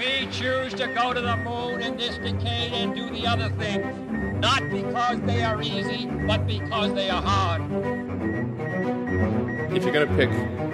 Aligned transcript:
We 0.00 0.26
choose 0.32 0.72
to 0.80 0.86
go 0.94 1.12
to 1.12 1.20
the 1.20 1.36
moon 1.36 1.82
in 1.82 1.98
this 1.98 2.16
decade 2.16 2.72
and 2.72 2.94
do 2.94 3.10
the 3.10 3.26
other 3.26 3.50
things, 3.58 3.84
not 4.40 4.62
because 4.70 5.20
they 5.26 5.42
are 5.42 5.60
easy, 5.60 6.06
but 6.26 6.46
because 6.46 6.94
they 6.94 7.10
are 7.10 7.20
hard. 7.20 7.60
If 9.76 9.84
you're 9.84 9.92
going 9.92 10.08
to 10.08 10.14
pick 10.16 10.30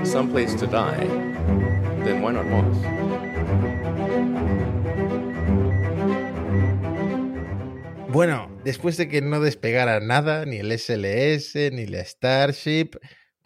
some 0.07 0.31
place 0.31 0.55
to 0.55 0.69
die, 0.69 1.09
then 2.05 2.23
why 2.23 2.35
not 2.35 2.47
Mars? 2.47 2.77
Bueno, 8.13 8.49
después 8.63 8.97
de 8.97 9.09
que 9.09 9.23
no 9.23 9.41
despegara 9.41 9.99
nada, 9.99 10.47
ni 10.47 10.59
el 10.59 10.71
SLS, 10.71 11.73
ni 11.73 11.87
la 11.87 12.05
Starship, 12.05 12.95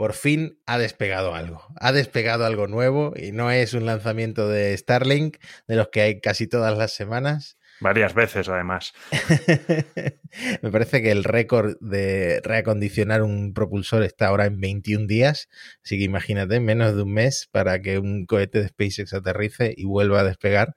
por 0.01 0.15
fin 0.15 0.59
ha 0.65 0.79
despegado 0.79 1.35
algo. 1.35 1.63
Ha 1.77 1.93
despegado 1.93 2.47
algo 2.47 2.67
nuevo 2.67 3.13
y 3.15 3.33
no 3.33 3.51
es 3.51 3.75
un 3.75 3.85
lanzamiento 3.85 4.49
de 4.49 4.75
Starlink, 4.75 5.37
de 5.69 5.77
los 5.77 5.89
que 5.89 6.01
hay 6.01 6.21
casi 6.23 6.47
todas 6.47 6.79
las 6.79 6.95
semanas. 6.95 7.59
Varias 7.81 8.15
veces, 8.15 8.49
además. 8.49 8.95
Me 10.63 10.71
parece 10.71 11.03
que 11.03 11.11
el 11.11 11.23
récord 11.23 11.77
de 11.83 12.41
reacondicionar 12.43 13.21
un 13.21 13.53
propulsor 13.53 14.03
está 14.03 14.29
ahora 14.29 14.47
en 14.47 14.59
21 14.59 15.07
días. 15.07 15.51
Así 15.85 15.99
que 15.99 16.05
imagínate, 16.05 16.61
menos 16.61 16.97
de 16.97 17.03
un 17.03 17.13
mes 17.13 17.51
para 17.53 17.83
que 17.83 17.99
un 17.99 18.25
cohete 18.25 18.63
de 18.63 18.69
SpaceX 18.69 19.13
aterrice 19.13 19.75
y 19.77 19.85
vuelva 19.85 20.21
a 20.21 20.25
despegar 20.25 20.77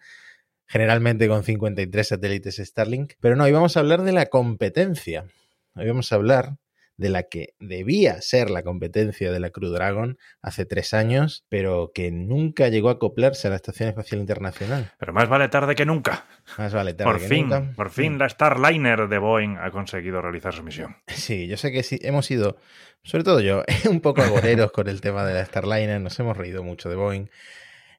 generalmente 0.68 1.30
con 1.30 1.46
53 1.46 2.06
satélites 2.06 2.58
Starlink. 2.58 3.14
Pero 3.22 3.38
no, 3.38 3.46
hoy 3.46 3.54
vamos 3.54 3.78
a 3.78 3.80
hablar 3.80 4.02
de 4.02 4.12
la 4.12 4.26
competencia. 4.26 5.28
Hoy 5.76 5.88
vamos 5.88 6.12
a 6.12 6.16
hablar 6.16 6.58
de 6.98 7.10
la 7.10 7.24
que 7.24 7.56
debía 7.60 8.22
ser 8.22 8.50
la 8.50 8.64
competencia 8.64 9.32
de 9.32 9.40
la 9.40 9.50
Crew 9.50 9.72
Dragon 9.72 10.18
hace 10.42 10.66
tres 10.66 10.94
años, 10.94 11.46
pero 11.50 11.92
que 11.94 12.12
nunca 12.12 12.70
llegó 12.70 12.90
a 12.90 12.94
acoplarse 12.94 13.48
a 13.48 13.52
la 13.52 13.56
Estación 13.56 13.90
Espacial 13.90 14.22
Internacional. 14.22 14.92
Pero 14.98 15.14
más 15.14 15.28
vale 15.30 15.50
tarde 15.50 15.76
que 15.76 15.86
nunca. 15.86 16.26
Más 16.58 16.74
vale 16.74 16.94
tarde 16.94 17.12
por 17.12 17.22
que 17.22 17.28
fin, 17.28 17.50
nunca. 17.50 17.74
Por 17.76 17.90
fin 17.90 18.18
la 18.18 18.30
Starliner 18.30 19.08
de 19.08 19.18
Boeing 19.18 19.58
ha 19.58 19.72
conseguido 19.72 20.22
realizar 20.22 20.54
su 20.54 20.64
misión. 20.64 20.96
Sí, 21.24 21.48
yo 21.48 21.58
sé 21.58 21.72
que 21.72 21.84
sí, 21.84 22.00
hemos 22.02 22.26
sido, 22.26 22.58
sobre 23.04 23.24
todo 23.24 23.40
yo, 23.40 23.64
un 23.90 24.02
poco 24.02 24.22
agoreros 24.22 24.72
con 24.72 24.88
el 24.88 25.00
tema 25.02 25.26
de 25.26 25.34
la 25.34 25.46
Starliner, 25.46 26.02
nos 26.02 26.20
hemos 26.20 26.36
reído 26.36 26.64
mucho 26.64 26.90
de 26.90 26.96
Boeing. 26.96 27.30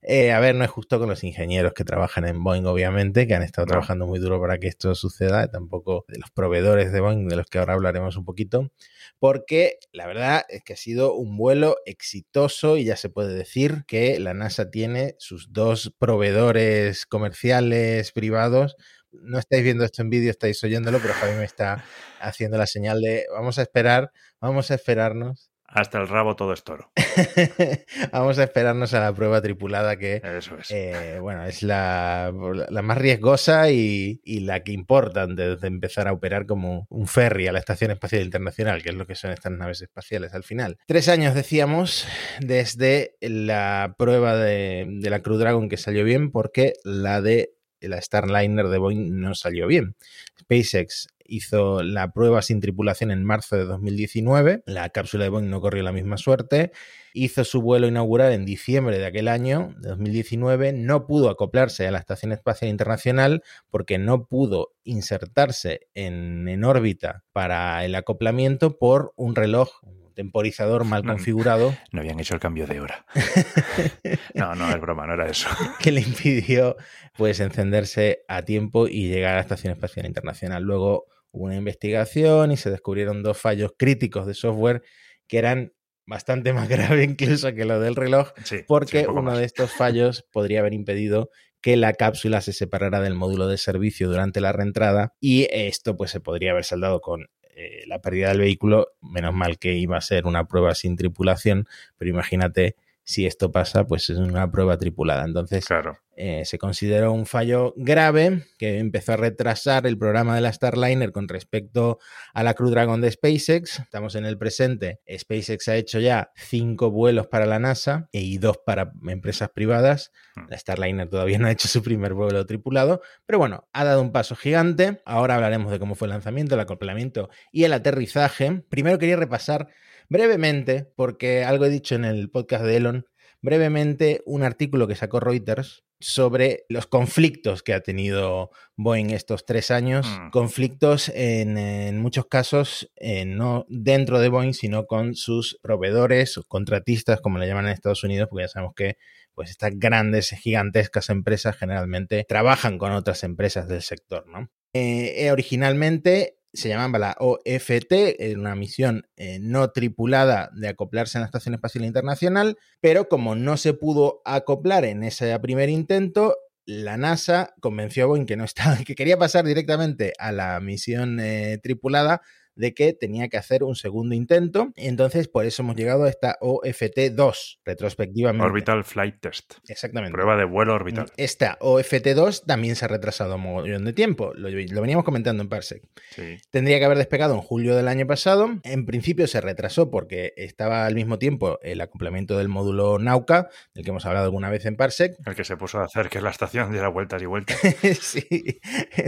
Eh, 0.07 0.33
a 0.33 0.39
ver, 0.41 0.55
no 0.55 0.65
es 0.65 0.71
justo 0.71 0.99
con 0.99 1.09
los 1.09 1.25
ingenieros 1.25 1.73
que 1.73 1.83
trabajan 1.83 2.27
en 2.29 2.45
Boeing, 2.45 2.67
obviamente, 2.67 3.27
que 3.27 3.35
han 3.35 3.43
estado 3.43 3.65
No. 3.65 3.71
trabajando 3.71 4.07
muy 4.07 4.19
duro 4.19 4.39
para 4.39 4.59
que 4.59 4.69
esto 4.69 4.95
suceda, 4.95 5.51
tampoco 5.51 6.05
de 6.09 6.19
los 6.19 6.31
proveedores 6.31 6.93
de 6.93 7.01
Boeing, 7.01 7.27
de 7.27 7.37
los 7.37 7.47
que 7.47 7.59
ahora 7.59 7.73
hablaremos 7.73 8.17
un 8.19 8.25
poquito, 8.27 8.71
porque 9.19 9.79
la 9.93 10.07
verdad 10.07 10.43
es 10.51 10.63
que 10.63 10.75
ha 10.75 10.77
sido 10.77 11.15
un 11.15 11.39
vuelo 11.39 11.77
exitoso 11.87 12.77
y 12.77 12.85
ya 12.85 12.97
se 12.97 13.09
puede 13.09 13.33
decir 13.35 13.85
que 13.87 14.19
la 14.21 14.35
NASA 14.35 14.71
tiene 14.71 15.15
sus 15.19 15.55
dos 15.55 15.95
proveedores 15.99 17.07
comerciales 17.07 18.13
privados. 18.13 18.77
No 19.11 19.39
estáis 19.39 19.63
viendo 19.63 19.85
esto 19.85 20.03
en 20.03 20.11
vídeo, 20.11 20.31
estáis 20.31 20.63
oyéndolo, 20.65 20.99
pero 21.01 21.15
Javi 21.15 21.35
me 21.39 21.45
está 21.45 21.83
haciendo 22.21 22.59
la 22.59 22.67
señal 22.67 23.01
de 23.01 23.25
vamos 23.33 23.59
a 23.59 23.63
esperar, 23.63 24.11
vamos 24.39 24.71
a 24.71 24.75
esperarnos 24.75 25.51
Hasta 25.75 26.01
el 26.01 26.07
rabo 26.09 26.37
todo 26.37 26.53
es 26.53 26.63
toro. 26.63 26.93
Vamos 28.13 28.39
a 28.39 28.45
esperarnos 28.45 28.95
a 28.95 29.01
la 29.01 29.13
prueba 29.13 29.43
tripulada 29.43 29.97
que, 29.97 30.23
Eso 30.25 30.57
es. 30.57 30.71
eh, 30.71 31.19
bueno, 31.21 31.45
es 31.45 31.63
la, 31.65 32.33
la 32.71 32.83
más 32.83 32.97
riesgosa 32.97 33.71
y, 33.71 34.21
y 34.25 34.41
la 34.41 34.63
que 34.63 34.71
importa 34.73 35.23
antes 35.23 35.61
de 35.61 35.67
empezar 35.67 36.07
a 36.07 36.13
operar 36.13 36.47
como 36.47 36.87
un 36.91 37.09
ferry 37.09 37.49
a 37.49 37.53
la 37.53 37.59
Estación 37.59 37.91
Espacial 37.91 38.23
Internacional, 38.23 38.83
que 38.85 38.91
es 38.91 38.95
lo 38.95 39.05
que 39.07 39.17
son 39.17 39.33
estas 39.33 39.51
naves 39.53 39.83
espaciales 39.83 40.33
al 40.33 40.45
final. 40.45 40.79
Tres 40.87 41.09
años, 41.09 41.35
decíamos, 41.35 42.07
desde 42.39 43.17
la 43.21 43.97
prueba 43.99 44.37
de, 44.37 44.87
de 44.89 45.11
la 45.11 45.23
Crew 45.23 45.39
Dragon 45.39 45.69
que 45.69 45.77
salió 45.77 46.05
bien, 46.05 46.31
porque 46.31 46.75
la 46.85 47.21
de 47.21 47.51
la 47.81 48.01
Starliner 48.01 48.69
de 48.69 48.79
Boeing 48.79 49.21
no 49.21 49.35
salió 49.35 49.67
bien. 49.67 49.97
SpaceX 50.41 51.09
hizo 51.27 51.83
la 51.83 52.13
prueba 52.13 52.43
sin 52.43 52.61
tripulación 52.61 53.11
en 53.11 53.25
marzo 53.25 53.57
de 53.57 53.65
2019. 53.65 54.63
La 54.67 54.89
cápsula 54.91 55.25
de 55.25 55.31
Boeing 55.31 55.49
no 55.51 55.61
corrió 55.61 55.83
la 55.83 55.93
misma 55.93 56.17
suerte. 56.17 56.73
Hizo 57.13 57.45
su 57.45 57.63
vuelo 57.63 57.87
inaugural 57.87 58.33
en 58.33 58.45
diciembre 58.45 58.99
de 58.99 59.07
aquel 59.07 59.29
año, 59.29 59.75
de 59.79 59.91
2019. 59.91 60.73
No 60.73 61.07
pudo 61.07 61.31
acoplarse 61.31 61.87
a 61.87 61.91
la 61.91 61.99
Estación 61.99 62.33
Espacial 62.33 62.71
Internacional 62.71 63.43
porque 63.71 63.99
no 63.99 64.27
pudo 64.27 64.73
insertarse 64.85 65.89
en, 65.95 66.49
en 66.49 66.65
órbita 66.65 67.25
para 67.33 67.85
el 67.85 67.95
acoplamiento 67.95 68.79
por 68.79 69.13
un 69.17 69.35
reloj 69.35 69.71
temporizador 70.15 70.85
mal 70.85 71.03
Mm. 71.05 71.09
configurado 71.09 71.75
No 71.93 72.01
habían 72.01 72.21
hecho 72.21 72.35
el 72.35 72.41
cambio 72.41 72.67
de 72.67 72.81
hora. 72.81 73.05
No, 74.35 74.55
no, 74.55 74.69
es 74.71 74.81
broma, 74.81 75.07
no 75.07 75.15
era 75.15 75.29
eso. 75.29 75.49
que 75.81 75.93
le 75.93 76.01
impidió 76.01 76.77
pues 77.17 77.41
encenderse 77.41 78.25
a 78.29 78.43
tiempo 78.43 78.89
y 78.89 79.09
llegar 79.09 79.33
a 79.33 79.35
la 79.37 79.41
Estación 79.43 79.73
Espacial 79.73 80.07
Internacional. 80.07 80.63
Luego 80.63 81.07
hubo 81.35 81.45
una 81.47 81.57
investigación 81.57 82.53
y 82.53 82.57
se 82.57 82.71
descubrieron 82.71 83.23
dos 83.23 83.37
fallos 83.39 83.73
críticos 83.77 84.27
de 84.27 84.35
software 84.35 84.83
que 85.27 85.39
eran 85.39 85.73
bastante 86.07 86.53
más 86.55 86.69
graves 86.69 87.05
incluso 87.09 87.53
que 87.55 87.65
lo 87.65 87.81
del 87.81 87.97
reloj, 87.97 88.31
Sí, 88.45 88.59
sí, 88.59 88.65
porque 88.67 89.07
un 89.09 89.19
uno 89.19 89.23
más. 89.33 89.39
de 89.39 89.45
estos 89.45 89.73
fallos 89.73 90.25
podría 90.33 90.61
haber 90.61 90.73
impedido 90.75 91.31
que 91.61 91.77
la 91.77 91.95
cápsula 91.95 92.41
se 92.41 92.53
separara 92.53 93.01
del 93.01 93.15
módulo 93.15 93.49
de 93.49 93.57
servicio 93.59 94.09
durante 94.09 94.41
la 94.41 94.53
reentrada 94.53 95.15
y 95.19 95.49
esto 95.51 95.97
pues 95.97 96.11
se 96.11 96.21
podría 96.21 96.53
haber 96.53 96.65
saldado 96.65 97.01
con 97.01 97.27
eh, 97.57 97.85
la 97.87 98.01
pérdida 98.01 98.29
del 98.29 98.41
vehículo, 98.41 98.89
menos 99.01 99.33
mal 99.35 99.59
que 99.59 99.75
iba 99.75 99.97
a 99.97 100.01
ser 100.03 100.27
una 100.27 100.47
prueba 100.47 100.75
sin 100.75 100.97
tripulación, 100.97 101.67
pero 101.97 102.11
imagínate 102.11 102.77
si 103.05 103.27
esto 103.27 103.53
pasa, 103.53 103.87
pues 103.87 104.09
es 104.11 104.19
una 104.19 104.51
prueba 104.51 104.79
tripulada. 104.79 105.25
Entonces, 105.25 105.67
Claro. 105.67 105.99
eh, 106.17 106.43
se 106.45 106.57
consideró 106.59 107.13
un 107.13 107.27
fallo 107.27 107.75
grave 107.77 108.45
que 108.59 108.79
empezó 108.79 109.13
a 109.13 109.17
retrasar 109.17 109.87
el 109.87 109.99
programa 109.99 110.35
de 110.35 110.41
la 110.41 110.53
Starliner 110.53 111.13
con 111.13 111.29
respecto 111.29 111.99
a 112.33 112.43
la 112.43 112.55
Crew 112.55 112.71
Dragon 112.71 113.01
de 113.01 113.11
SpaceX. 113.11 113.81
Estamos 113.81 114.15
en 114.15 114.25
el 114.25 114.39
presente. 114.39 115.01
SpaceX 115.13 115.69
ha 115.69 115.77
hecho 115.77 116.01
ya 116.01 116.31
cinco 116.35 116.91
vuelos 116.91 117.27
para 117.27 117.45
la 117.47 117.59
NASA 117.59 118.09
y 118.11 118.39
dos 118.39 118.59
para 118.65 118.93
empresas 119.07 119.51
privadas. 119.51 120.11
Hmm. 120.37 120.47
La 120.49 120.57
Starliner 120.59 121.09
todavía 121.09 121.39
no 121.39 121.47
ha 121.49 121.53
hecho 121.53 121.69
su 121.69 121.83
primer 121.83 122.15
vuelo 122.15 122.47
tripulado, 122.47 123.03
pero 123.27 123.39
bueno, 123.39 123.69
ha 123.73 123.85
dado 123.85 124.01
un 124.01 124.13
paso 124.13 124.35
gigante. 124.35 125.03
Ahora 125.05 125.35
hablaremos 125.35 125.71
de 125.71 125.79
cómo 125.79 125.95
fue 125.95 126.07
el 126.07 126.13
lanzamiento, 126.13 126.55
el 126.55 126.61
acoplamiento 126.63 127.29
y 127.53 127.65
el 127.65 127.73
aterrizaje. 127.75 128.63
Primero 128.71 128.99
quería 128.99 129.17
repasar 129.17 129.69
brevemente, 130.09 130.93
porque 130.97 131.45
algo 131.45 131.65
he 131.67 131.71
dicho 131.71 131.95
en 131.95 132.05
el 132.05 132.31
podcast 132.31 132.65
de 132.65 132.77
Elon, 132.77 133.07
brevemente 133.43 134.23
un 134.27 134.43
artículo 134.43 134.89
que 134.89 134.95
sacó 134.97 135.21
Reuters 135.21 135.85
sobre 136.01 136.65
los 136.69 136.87
conflictos 136.87 137.63
que 137.63 137.73
ha 137.73 137.81
tenido 137.81 138.51
Boeing 138.77 139.11
estos 139.11 139.47
tres 139.47 139.71
años, 139.71 140.07
Mm. 140.07 140.31
conflictos 140.31 141.09
en, 141.15 141.57
en 141.57 141.99
muchos 141.99 142.27
casos 142.27 142.91
eh, 142.97 143.25
no 143.25 143.65
dentro 143.69 144.19
de 144.19 144.29
Boeing, 144.29 144.53
sino 144.53 144.87
con 144.87 145.15
sus 145.15 145.59
proveedores, 145.63 146.33
sus 146.33 146.47
contratistas, 146.47 147.21
como 147.21 147.39
le 147.39 147.47
llaman 147.47 147.67
en 147.67 147.73
Estados 147.73 148.05
Unidos, 148.05 148.29
porque 148.29 148.45
ya 148.45 148.49
sabemos 148.49 148.75
que 148.75 148.97
pues 149.35 149.51
estas 149.51 149.73
grandes, 149.77 150.31
gigantescas 150.31 151.09
empresas 151.11 151.57
generalmente 151.57 152.25
trabajan 152.29 152.79
con 152.79 152.93
otras 152.93 153.25
empresas 153.25 153.67
del 153.69 153.83
sector, 153.83 154.27
¿no? 154.29 154.51
Eh, 154.75 155.25
eh, 155.25 155.33
originalmente 155.33 156.37
se 156.55 156.69
llamaba 156.69 156.99
la 156.99 157.17
OFT, 157.19 157.93
una 158.37 158.55
misión 158.55 159.07
eh, 159.17 159.39
no 159.41 159.71
tripulada 159.71 160.51
de 160.55 160.69
acoplarse 160.69 161.19
en 161.19 161.23
la 161.23 161.27
Estación 161.27 161.55
Espacial 161.55 161.85
Internacional, 161.85 162.57
pero 162.81 163.09
como 163.09 163.35
no 163.35 163.57
se 163.57 163.75
pudo 163.75 164.23
acoplar 164.25 164.85
en 164.85 165.03
ese 165.03 165.39
primer 165.41 165.69
intento, 165.69 166.37
la 166.67 166.97
NASA 166.97 167.55
convenció 167.61 168.05
a 168.05 168.07
Boeing 168.07 168.27
que 168.27 168.37
no 168.37 168.45
estaba, 168.45 168.77
que 168.87 168.95
quería 168.95 169.19
pasar 169.19 169.45
directamente 169.45 170.13
a 170.19 170.33
la 170.33 170.61
misión 170.61 171.21
eh, 171.21 171.59
tripulada 171.63 172.23
de 172.57 172.75
que 172.75 172.93
tenía 172.93 173.29
que 173.29 173.37
hacer 173.37 173.65
un 173.65 173.77
segundo 173.77 174.15
intento. 174.15 174.73
Y 174.77 174.89
entonces, 174.89 175.29
por 175.29 175.45
eso 175.45 175.63
hemos 175.63 175.77
llegado 175.77 176.05
a 176.05 176.09
esta 176.09 176.39
OFT2, 176.41 177.59
retrospectivamente. 177.65 178.47
Orbital 178.47 178.85
Flight 178.85 179.21
Test. 179.21 179.55
Exactamente. 179.69 180.13
Prueba 180.13 180.37
de 180.37 180.45
vuelo 180.45 180.75
orbital. 180.75 181.07
Esta 181.17 181.59
OFT2 181.61 182.45
también 182.47 182.77
se 182.77 182.85
ha 182.85 182.89
retrasado 182.89 183.37
un 183.37 183.43
mogollón 183.43 183.85
de 183.85 183.93
tiempo. 183.93 184.33
Lo, 184.35 184.49
lo 184.51 184.81
veníamos 184.81 185.05
comentando 185.05 185.43
en 185.43 185.49
Parsec. 185.49 185.83
Sí. 186.11 186.37
Tendría 186.51 186.79
que 186.79 186.85
haber 186.85 186.99
despegado 186.99 187.35
en 187.35 187.41
julio 187.41 187.77
del 187.77 187.89
año 187.89 188.07
pasado. 188.07 188.49
En 188.63 188.87
principio 188.87 189.27
se 189.27 189.41
retrasó 189.41 189.91
porque 189.91 190.33
estaba 190.37 190.87
al 190.87 190.95
mismo 190.95 191.19
tiempo 191.19 191.59
el 191.63 191.81
acoplamiento 191.81 192.39
del 192.39 192.49
módulo 192.49 192.99
Nauka, 192.99 193.49
del 193.75 193.85
que 193.85 193.91
hemos 193.91 194.07
hablado 194.07 194.27
alguna 194.27 194.51
vez 194.51 194.67
en 194.67 194.77
Parsec. 194.77 195.17
El 195.27 195.35
que 195.35 195.45
se 195.45 195.57
puso 195.57 195.79
a 195.79 195.85
hacer 195.85 196.09
que 196.09 196.21
la 196.21 196.31
estación 196.31 196.73
diera 196.73 196.89
vueltas 196.89 197.23
y 197.23 197.27
vueltas. 197.27 197.59
sí, 198.01 198.61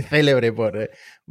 célebre 0.09 0.53
por 0.53 0.77
eh, 0.77 0.91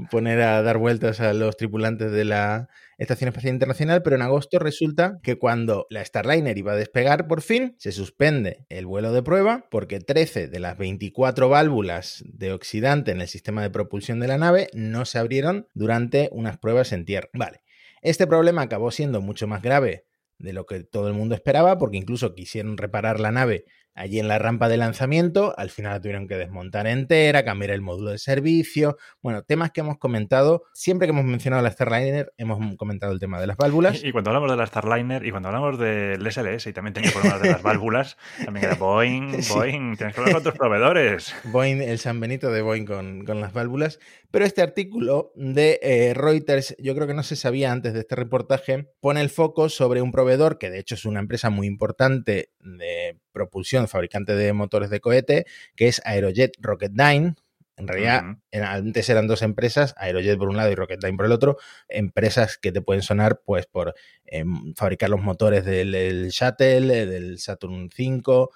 poner 0.10 0.42
a 0.42 0.62
dar 0.62 0.78
vueltas 0.78 1.20
a 1.20 1.34
los 1.34 1.58
tripulantes 1.58 2.05
de 2.10 2.26
la 2.26 2.70
Estación 2.98 3.28
Espacial 3.28 3.54
Internacional, 3.54 4.02
pero 4.04 4.16
en 4.16 4.22
agosto 4.22 4.58
resulta 4.60 5.20
que 5.22 5.38
cuando 5.38 5.86
la 5.90 6.04
Starliner 6.04 6.58
iba 6.58 6.72
a 6.72 6.78
despegar 6.78 7.28
por 7.28 7.42
fin, 7.42 7.76
se 7.78 7.92
suspende 7.92 8.66
el 8.70 8.86
vuelo 8.86 9.12
de 9.12 9.22
prueba 9.22 9.68
porque 9.70 10.00
13 10.00 10.48
de 10.48 10.60
las 10.60 10.78
24 10.78 11.50
válvulas 11.50 12.24
de 12.26 12.54
oxidante 12.54 13.12
en 13.12 13.22
el 13.22 13.28
sistema 13.28 13.62
de 13.62 13.70
propulsión 13.70 14.20
de 14.20 14.28
la 14.28 14.38
nave 14.38 14.70
no 14.74 15.06
se 15.06 15.20
abrieron 15.20 15.68
durante 15.74 16.30
unas 16.32 16.58
pruebas 16.58 16.94
en 16.94 17.06
tierra. 17.06 17.30
Vale, 17.34 17.62
este 18.02 18.28
problema 18.28 18.62
acabó 18.62 18.92
siendo 18.92 19.22
mucho 19.22 19.48
más 19.48 19.62
grave 19.62 20.06
de 20.38 20.54
lo 20.54 20.66
que 20.66 20.84
todo 20.84 21.08
el 21.08 21.14
mundo 21.14 21.36
esperaba, 21.36 21.78
porque 21.78 21.98
incluso 21.98 22.34
quisieron 22.34 22.78
reparar 22.78 23.20
la 23.20 23.32
nave 23.32 23.66
allí 23.96 24.20
en 24.20 24.28
la 24.28 24.38
rampa 24.38 24.70
de 24.70 24.78
lanzamiento. 24.78 25.54
Al 25.58 25.70
final 25.70 25.94
la 25.94 26.02
tuvieron 26.02 26.28
que 26.28 26.36
desmontar 26.36 26.86
entera, 26.86 27.44
cambiar 27.44 27.72
el 27.72 27.82
módulo 27.82 28.12
de 28.12 28.18
servicio. 28.20 28.98
Bueno, 29.22 29.42
temas 29.44 29.72
que 29.72 29.82
hemos 29.82 29.98
comentado. 29.98 30.64
Siempre 30.74 31.08
que 31.08 31.12
hemos 31.12 31.26
mencionado 31.26 31.64
la 31.64 31.72
Starliner, 31.72 32.34
hemos 32.38 32.76
comentado 32.78 33.14
el 33.14 33.20
tema 33.20 33.40
de 33.40 33.48
las 33.48 33.58
válvulas. 33.58 34.04
Y, 34.04 34.10
y 34.10 34.12
cuando 34.12 34.30
hablamos 34.30 34.52
de 34.52 34.58
la 34.58 34.66
Starliner 34.68 35.26
y 35.26 35.32
cuando 35.32 35.50
hablamos 35.50 35.80
del 35.80 36.32
SLS 36.32 36.68
y 36.68 36.74
también 36.74 36.94
tenía 36.94 37.12
problemas 37.12 37.42
de 37.42 37.52
las 37.52 37.64
válvulas, 37.64 38.18
también 38.44 38.66
era 38.66 38.76
Boeing, 38.80 39.42
Sí. 39.42 39.54
Boeing, 39.54 39.96
tienes 39.96 40.14
que 40.14 40.22
hablar 40.22 40.36
con 40.36 40.44
tus 40.44 40.54
proveedores. 40.54 41.34
Boeing, 41.46 41.82
el 41.82 41.98
San 42.00 42.20
Benito 42.20 42.52
de 42.52 42.62
Boeing 42.62 42.86
con, 42.86 43.26
con 43.26 43.40
las 43.42 43.54
válvulas. 43.54 44.00
Pero 44.32 44.46
este 44.46 44.62
artículo 44.62 45.32
de 45.36 45.80
eh, 45.82 46.14
Reuters, 46.14 46.76
yo 46.78 46.94
creo 46.94 47.08
que 47.08 47.14
no 47.14 47.24
se 47.24 47.38
sabía 47.38 47.72
antes 47.72 47.94
de 47.94 48.02
este 48.02 48.16
reportaje, 48.16 48.90
pone 49.00 49.22
el 49.22 49.30
foco 49.30 49.70
sobre 49.70 50.02
un 50.02 50.12
proveedor 50.12 50.58
que 50.58 50.70
de 50.70 50.80
hecho 50.80 50.96
es 50.96 51.06
una 51.06 51.22
empresa 51.22 51.50
muy 51.50 51.68
importante 51.68 52.50
de 52.60 53.18
propulsión, 53.36 53.88
fabricante 53.88 54.34
de 54.34 54.54
motores 54.54 54.90
de 54.90 55.00
cohete, 55.00 55.46
que 55.76 55.88
es 55.88 56.02
Aerojet 56.06 56.54
Rocketdyne. 56.60 57.36
En 57.78 57.88
realidad, 57.90 58.24
antes 58.54 59.10
eran 59.10 59.28
dos 59.28 59.42
empresas, 59.42 59.94
Aerojet 59.98 60.38
por 60.38 60.48
un 60.48 60.56
lado 60.56 60.72
y 60.72 60.76
Rocketdyne 60.76 61.18
por 61.18 61.26
el 61.26 61.34
otro, 61.34 61.58
empresas 61.90 62.58
que 62.58 62.72
te 62.72 62.82
pueden 62.82 63.04
sonar 63.04 63.42
pues 63.46 63.66
por 63.68 63.94
em, 64.24 64.74
fabricar 64.76 65.10
los 65.10 65.22
motores 65.22 65.66
del, 65.66 65.92
del 65.92 66.30
Shuttle, 66.30 67.06
del 67.06 67.38
Saturn 67.38 67.90
V, 67.96 68.48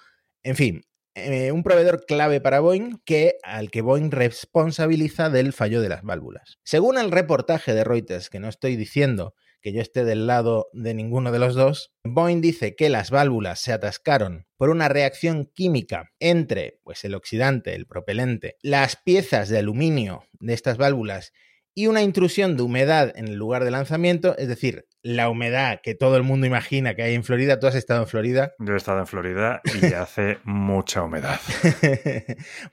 en 0.42 0.56
fin, 0.56 0.82
eh, 1.14 1.52
un 1.52 1.62
proveedor 1.62 2.06
clave 2.06 2.40
para 2.40 2.60
Boeing 2.60 3.00
que 3.04 3.36
al 3.42 3.70
que 3.70 3.82
Boeing 3.82 4.10
responsabiliza 4.10 5.28
del 5.28 5.52
fallo 5.52 5.82
de 5.82 5.88
las 5.88 6.02
válvulas. 6.02 6.58
Según 6.62 6.98
el 6.98 7.10
reportaje 7.10 7.74
de 7.74 7.84
Reuters, 7.84 8.30
que 8.30 8.40
no 8.40 8.48
estoy 8.48 8.76
diciendo 8.76 9.34
que 9.60 9.72
yo 9.72 9.80
esté 9.80 10.04
del 10.04 10.26
lado 10.26 10.68
de 10.72 10.94
ninguno 10.94 11.32
de 11.32 11.38
los 11.38 11.54
dos, 11.54 11.92
Boeing 12.04 12.40
dice 12.40 12.74
que 12.76 12.88
las 12.88 13.10
válvulas 13.10 13.60
se 13.60 13.72
atascaron 13.72 14.46
por 14.56 14.70
una 14.70 14.88
reacción 14.88 15.50
química 15.54 16.10
entre 16.18 16.80
pues, 16.82 17.04
el 17.04 17.14
oxidante, 17.14 17.74
el 17.74 17.86
propelente, 17.86 18.56
las 18.62 18.96
piezas 18.96 19.48
de 19.48 19.58
aluminio 19.58 20.24
de 20.40 20.54
estas 20.54 20.76
válvulas 20.76 21.32
y 21.74 21.86
una 21.86 22.02
intrusión 22.02 22.56
de 22.56 22.62
humedad 22.62 23.12
en 23.16 23.28
el 23.28 23.36
lugar 23.36 23.64
de 23.64 23.70
lanzamiento, 23.70 24.36
es 24.36 24.48
decir, 24.48 24.86
la 25.02 25.30
humedad 25.30 25.80
que 25.82 25.94
todo 25.94 26.16
el 26.16 26.22
mundo 26.22 26.46
imagina 26.46 26.94
que 26.94 27.02
hay 27.02 27.14
en 27.14 27.24
Florida. 27.24 27.58
Tú 27.58 27.66
has 27.66 27.74
estado 27.74 28.02
en 28.02 28.08
Florida. 28.08 28.52
Yo 28.58 28.74
he 28.74 28.76
estado 28.76 28.98
en 28.98 29.06
Florida 29.06 29.62
y 29.80 29.92
hace 29.94 30.38
mucha 30.44 31.02
humedad. 31.02 31.40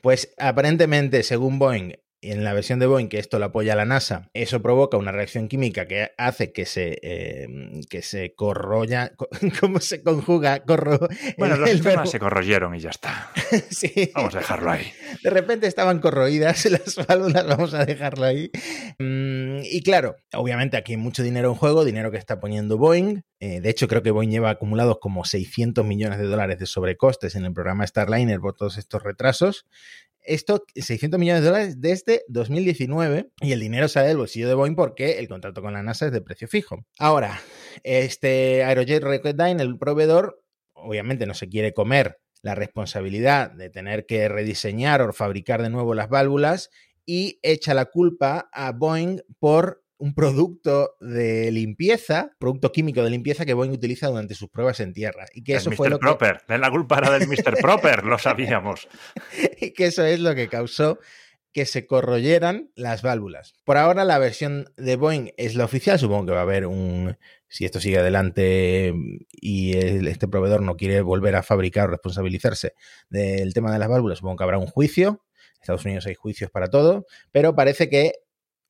pues 0.02 0.34
aparentemente, 0.38 1.24
según 1.24 1.60
Boeing, 1.60 1.94
en 2.22 2.44
la 2.44 2.54
versión 2.54 2.80
de 2.80 2.88
Boeing 2.88 3.08
que 3.10 3.20
esto 3.20 3.38
lo 3.40 3.46
apoya 3.46 3.76
la 3.76 3.86
NASA, 3.86 4.30
eso 4.34 4.62
provoca 4.62 4.98
una 4.98 5.12
reacción 5.12 5.48
química 5.48 5.86
que 5.88 6.12
hace 6.18 6.52
que 6.52 6.66
se, 6.66 7.00
eh, 7.04 7.48
que 7.90 8.02
se 8.02 8.34
corroya, 8.36 9.12
co- 9.16 9.30
¿cómo 9.62 9.80
se 9.80 10.02
conjuga? 10.02 10.64
Corro, 10.64 11.00
Bueno, 11.38 11.56
el- 11.56 11.62
los 11.62 11.70
el 11.70 11.82
verbo- 11.84 12.06
se 12.08 12.20
corroyeron 12.20 12.74
y 12.76 12.80
ya 12.80 12.90
está. 12.90 13.32
Sí. 13.70 14.12
Vamos 14.16 14.36
a 14.36 14.40
dejarlo 14.40 14.72
ahí. 14.72 14.92
De 15.24 15.30
repente 15.30 15.68
estaban 15.68 16.00
corroídas 16.00 16.66
las 16.72 16.96
válvulas, 17.08 17.46
vamos 17.48 17.74
a 17.74 17.86
dejarlo 17.86 18.26
ahí. 18.26 18.50
Mm, 19.00 19.60
y 19.64 19.82
claro, 19.84 20.16
obviamente 20.34 20.78
aquí 20.78 20.94
hay 20.94 20.98
mucho 20.98 21.24
dinero 21.24 21.50
en 21.50 21.56
juego, 21.56 21.86
dinero 21.86 22.12
que 22.12 22.18
está 22.18 22.40
poniendo 22.40 22.78
Boeing. 22.78 23.22
Eh, 23.40 23.62
de 23.62 23.70
hecho, 23.70 23.88
creo 23.88 24.02
que 24.02 24.10
Boeing 24.12 24.30
lleva 24.32 24.50
acumulados 24.50 24.98
como 25.00 25.24
600 25.24 25.86
millones 25.86 26.18
de 26.18 26.26
dólares 26.26 26.58
de 26.58 26.66
sobrecostes 26.66 27.36
en 27.36 27.46
el 27.46 27.54
programa 27.54 27.86
Starliner 27.86 28.40
por 28.40 28.56
todos 28.56 28.78
estos 28.80 29.04
retrasos. 29.04 29.66
Esto, 30.28 30.66
600 30.76 31.18
millones 31.20 31.42
de 31.42 31.48
dólares 31.48 31.82
desde 31.82 32.24
2019 32.28 33.32
y 33.42 33.54
el 33.54 33.62
dinero 33.62 33.88
sale 33.88 34.10
del 34.10 34.18
bolsillo 34.18 34.50
de 34.50 34.56
Boeing 34.56 34.76
porque 34.76 35.20
el 35.20 35.30
contrato 35.30 35.62
con 35.62 35.74
la 35.74 35.82
NASA 35.82 36.08
es 36.08 36.12
de 36.12 36.22
precio 36.22 36.50
fijo. 36.50 36.86
Ahora, 37.00 37.40
este 37.84 38.64
Aerojet 38.66 39.02
Rocketdyne, 39.02 39.64
el 39.64 39.78
proveedor, 39.78 40.44
obviamente 40.74 41.26
no 41.26 41.34
se 41.34 41.48
quiere 41.48 41.74
comer 41.74 42.20
la 42.42 42.56
responsabilidad 42.56 43.52
de 43.52 43.70
tener 43.70 44.06
que 44.06 44.28
rediseñar 44.28 45.02
o 45.02 45.14
fabricar 45.14 45.62
de 45.62 45.70
nuevo 45.70 45.94
las 45.94 46.10
válvulas 46.10 46.70
y 47.06 47.40
echa 47.42 47.74
la 47.74 47.86
culpa 47.86 48.50
a 48.52 48.74
Boeing 48.74 49.22
por 49.40 49.84
un 50.00 50.14
producto 50.14 50.96
de 51.00 51.52
limpieza, 51.52 52.32
producto 52.40 52.72
químico 52.72 53.04
de 53.04 53.10
limpieza 53.10 53.46
que 53.46 53.54
Boeing 53.54 53.72
utiliza 53.72 54.08
durante 54.08 54.36
sus 54.36 54.50
pruebas 54.50 54.80
en 54.80 54.94
tierra. 54.94 55.26
Y 55.34 55.44
que 55.44 55.54
El 55.54 55.58
eso 55.60 55.70
Mr. 55.72 55.76
fue 55.76 55.90
lo 55.90 55.98
que, 56.00 56.06
Proper. 56.06 56.42
La 56.48 56.70
culpa 56.70 57.00
era 57.00 57.12
del 57.18 57.28
Mr. 57.28 57.58
Proper, 57.62 58.04
lo 58.04 58.18
sabíamos. 58.20 58.88
y 59.62 59.72
que 59.72 59.86
eso 59.88 60.06
es 60.06 60.20
lo 60.20 60.36
que 60.36 60.48
causó 60.50 61.00
que 61.54 61.66
se 61.66 61.88
corroyeran 61.88 62.70
las 62.76 63.02
válvulas. 63.02 63.56
Por 63.64 63.78
ahora 63.78 64.04
la 64.06 64.20
versión 64.20 64.70
de 64.78 64.96
Boeing 64.96 65.32
es 65.38 65.56
la 65.56 65.66
oficial, 65.66 65.98
supongo 65.98 66.28
que 66.28 66.32
va 66.34 66.40
a 66.40 66.44
haber 66.44 66.68
un, 66.68 67.18
si 67.48 67.66
esto 67.66 67.80
sigue 67.80 67.98
adelante 67.98 68.94
y 69.32 69.76
el- 69.76 70.08
este 70.08 70.28
proveedor 70.28 70.62
no 70.62 70.76
quiere 70.78 71.02
volver 71.02 71.36
a 71.36 71.42
fabricar 71.42 71.88
o 71.88 71.92
responsabilizarse 71.92 72.74
del 73.10 73.56
tema 73.56 73.72
de 73.74 73.80
las 73.80 73.88
válvulas, 73.90 74.20
supongo 74.20 74.36
que 74.38 74.44
habrá 74.44 74.60
un 74.60 74.68
juicio. 74.68 75.24
En 75.56 75.62
Estados 75.62 75.86
Unidos 75.86 76.06
hay 76.06 76.14
juicios 76.14 76.52
para 76.52 76.68
todo, 76.68 77.08
pero 77.32 77.56
parece 77.56 77.90
que, 77.90 78.12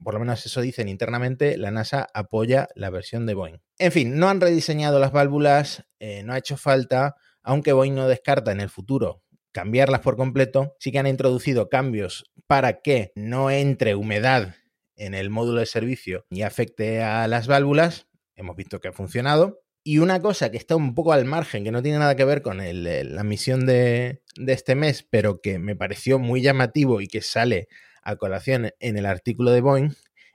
por 0.03 0.13
lo 0.13 0.19
menos 0.19 0.45
eso 0.45 0.61
dicen 0.61 0.89
internamente, 0.89 1.57
la 1.57 1.71
NASA 1.71 2.07
apoya 2.13 2.67
la 2.75 2.89
versión 2.89 3.25
de 3.25 3.33
Boeing. 3.33 3.57
En 3.79 3.91
fin, 3.91 4.17
no 4.17 4.29
han 4.29 4.41
rediseñado 4.41 4.99
las 4.99 5.11
válvulas, 5.11 5.85
eh, 5.99 6.23
no 6.23 6.33
ha 6.33 6.37
hecho 6.37 6.57
falta, 6.57 7.15
aunque 7.43 7.73
Boeing 7.73 7.95
no 7.95 8.07
descarta 8.07 8.51
en 8.51 8.61
el 8.61 8.69
futuro 8.69 9.23
cambiarlas 9.51 10.01
por 10.01 10.17
completo, 10.17 10.75
sí 10.79 10.91
que 10.91 10.99
han 10.99 11.07
introducido 11.07 11.67
cambios 11.67 12.25
para 12.45 12.81
que 12.81 13.11
no 13.15 13.49
entre 13.49 13.95
humedad 13.95 14.53
en 14.95 15.15
el 15.15 15.29
módulo 15.31 15.59
de 15.61 15.65
servicio 15.65 16.25
y 16.29 16.43
afecte 16.43 17.01
a 17.01 17.27
las 17.27 17.47
válvulas. 17.47 18.07
Hemos 18.35 18.55
visto 18.55 18.79
que 18.79 18.89
ha 18.89 18.93
funcionado. 18.93 19.61
Y 19.83 19.99
una 19.99 20.21
cosa 20.21 20.51
que 20.51 20.57
está 20.57 20.75
un 20.75 20.93
poco 20.93 21.13
al 21.13 21.25
margen, 21.25 21.63
que 21.63 21.71
no 21.71 21.81
tiene 21.81 21.97
nada 21.97 22.15
que 22.15 22.25
ver 22.25 22.41
con 22.41 22.59
el- 22.61 23.15
la 23.15 23.23
misión 23.23 23.65
de, 23.65 24.21
de 24.35 24.53
este 24.53 24.75
mes, 24.75 25.07
pero 25.09 25.39
que 25.41 25.59
me 25.59 25.75
pareció 25.75 26.19
muy 26.19 26.41
llamativo 26.41 26.99
y 27.01 27.07
que 27.07 27.21
sale 27.21 27.67
a 28.07 28.15
colación 28.15 28.71
en 28.79 28.97
el 28.97 29.05
artículo 29.05 29.51
de 29.51 29.61
Boeing, 29.61 29.89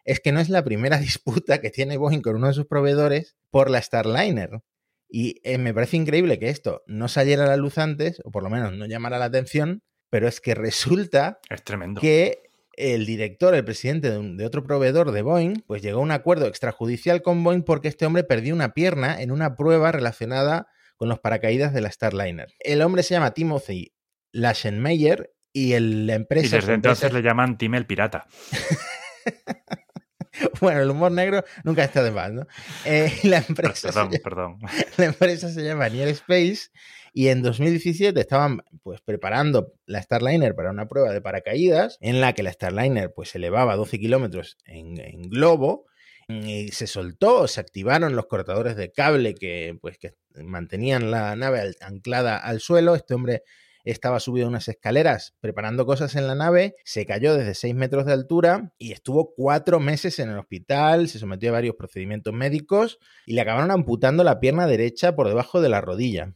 es 0.05 0.21
que 0.21 0.33
no 0.33 0.41
es 0.41 0.49
la 0.49 0.63
primera 0.65 0.99
disputa 0.99 1.61
que 1.61 1.71
tiene 1.71 1.97
Boeing 1.97 2.21
con 2.23 2.37
uno 2.37 2.49
de 2.49 2.55
sus 2.55 2.67
proveedores 2.67 3.37
por 3.51 3.71
la 3.71 3.81
Starliner. 3.83 4.51
Y 5.09 5.41
eh, 5.45 5.59
me 5.59 5.75
parece 5.75 5.97
increíble 5.97 6.39
que 6.39 6.49
esto 6.49 6.83
no 6.87 7.09
saliera 7.09 7.45
a 7.45 7.49
la 7.49 7.57
luz 7.57 7.79
antes, 7.79 8.21
o 8.25 8.31
por 8.31 8.43
lo 8.43 8.51
menos 8.51 8.73
no 8.73 8.87
llamara 8.87 9.19
la 9.19 9.27
atención, 9.27 9.83
pero 10.11 10.27
es 10.29 10.41
que 10.41 10.55
resulta 10.55 11.39
Es 11.51 11.63
tremendo. 11.65 12.01
que 12.01 12.39
el 12.77 13.05
director, 13.05 13.55
el 13.55 13.65
presidente 13.65 14.11
de, 14.11 14.19
un- 14.19 14.37
de 14.39 14.47
otro 14.47 14.65
proveedor 14.65 15.13
de 15.13 15.21
Boeing, 15.23 15.63
pues 15.67 15.83
llegó 15.83 15.99
a 16.01 16.03
un 16.03 16.11
acuerdo 16.13 16.47
extrajudicial 16.47 17.21
con 17.21 17.45
Boeing 17.45 17.63
porque 17.63 17.89
este 17.89 18.07
hombre 18.07 18.25
perdió 18.25 18.55
una 18.55 18.73
pierna 18.73 19.21
en 19.21 19.31
una 19.31 19.55
prueba 19.57 19.93
relacionada 19.93 20.67
con 20.97 21.09
los 21.11 21.21
paracaídas 21.21 21.75
de 21.75 21.83
la 21.83 21.91
Starliner. 21.91 22.49
El 22.61 22.81
hombre 22.81 23.03
se 23.03 23.13
llama 23.15 23.35
Timothy 23.35 23.93
Laschenmeyer 24.33 25.31
y 25.53 25.73
el- 25.75 26.07
la 26.07 26.15
Y 26.15 26.17
empresa... 26.17 26.57
desde 26.57 26.67
su 26.67 26.73
entonces 26.73 27.05
empresa- 27.05 27.23
le 27.23 27.29
llaman 27.29 27.59
Tim 27.59 27.75
el 27.75 27.87
Pirata. 27.87 28.27
Bueno, 30.61 30.81
el 30.81 30.91
humor 30.91 31.13
negro 31.13 31.45
nunca 31.63 31.85
está 31.85 32.03
de 32.03 32.11
más, 32.11 32.33
¿no? 32.33 32.47
Eh, 32.87 33.13
la, 33.25 33.39
empresa 33.47 33.75
se 33.75 33.89
Perdón, 33.89 34.11
llama- 34.11 34.21
perdón. 34.25 34.59
la 34.97 35.05
empresa 35.05 35.51
se 35.51 35.63
llama 35.63 35.89
Near 35.89 36.09
Space 36.09 36.71
y 37.13 37.29
en 37.29 37.43
2017 37.43 38.19
estaban 38.19 38.63
pues 38.83 39.01
preparando 39.03 39.75
la 39.85 40.01
Starliner 40.03 40.55
para 40.55 40.71
una 40.71 40.89
prueba 40.89 41.13
de 41.13 41.21
paracaídas 41.21 41.99
en 42.01 42.21
la 42.23 42.33
que 42.33 42.43
la 42.43 42.53
Starliner 42.53 43.13
pues 43.15 43.35
elevaba 43.35 43.77
12 43.77 43.99
kilómetros 43.99 44.57
en, 44.65 44.99
en 45.01 45.23
globo 45.29 45.85
y 46.29 46.69
se 46.69 46.87
soltó, 46.87 47.47
se 47.47 47.61
activaron 47.61 48.17
los 48.17 48.27
cortadores 48.27 48.75
de 48.77 48.91
cable 48.91 49.35
que 49.35 49.77
pues 49.83 49.99
que 49.99 50.15
mantenían 50.43 51.11
la 51.11 51.37
nave 51.37 51.75
anclada 51.83 52.39
al 52.39 52.61
suelo. 52.61 52.95
Este 52.95 53.13
hombre 53.15 53.43
estaba 53.85 54.21
subido 54.21 54.47
a 54.47 54.51
unas 54.51 54.69
escaleras 54.69 55.35
preparando 55.41 55.87
cosas 55.87 56.15
en 56.17 56.27
la 56.27 56.35
nave, 56.35 56.77
se 56.85 57.07
cayó 57.07 57.37
desde 57.37 57.55
6 57.55 57.75
metros 57.75 58.07
de 58.07 58.13
altura 58.13 58.73
y 58.79 58.93
estuvo 58.93 59.35
cuatro 59.35 59.81
meses 59.81 60.19
en 60.19 60.31
el 60.31 60.39
hospital, 60.39 61.09
se 61.09 61.19
sometió 61.19 61.51
a 61.51 61.53
varios 61.53 61.77
procedimientos 61.77 62.33
médicos 62.33 62.99
y 63.27 63.35
le 63.35 63.41
acabaron 63.41 63.71
amputando 63.71 64.25
la 64.25 64.41
pierna 64.41 64.67
derecha 64.67 65.15
por 65.15 65.29
debajo 65.29 65.61
de 65.61 65.69
la 65.69 65.81
rodilla. 65.81 66.35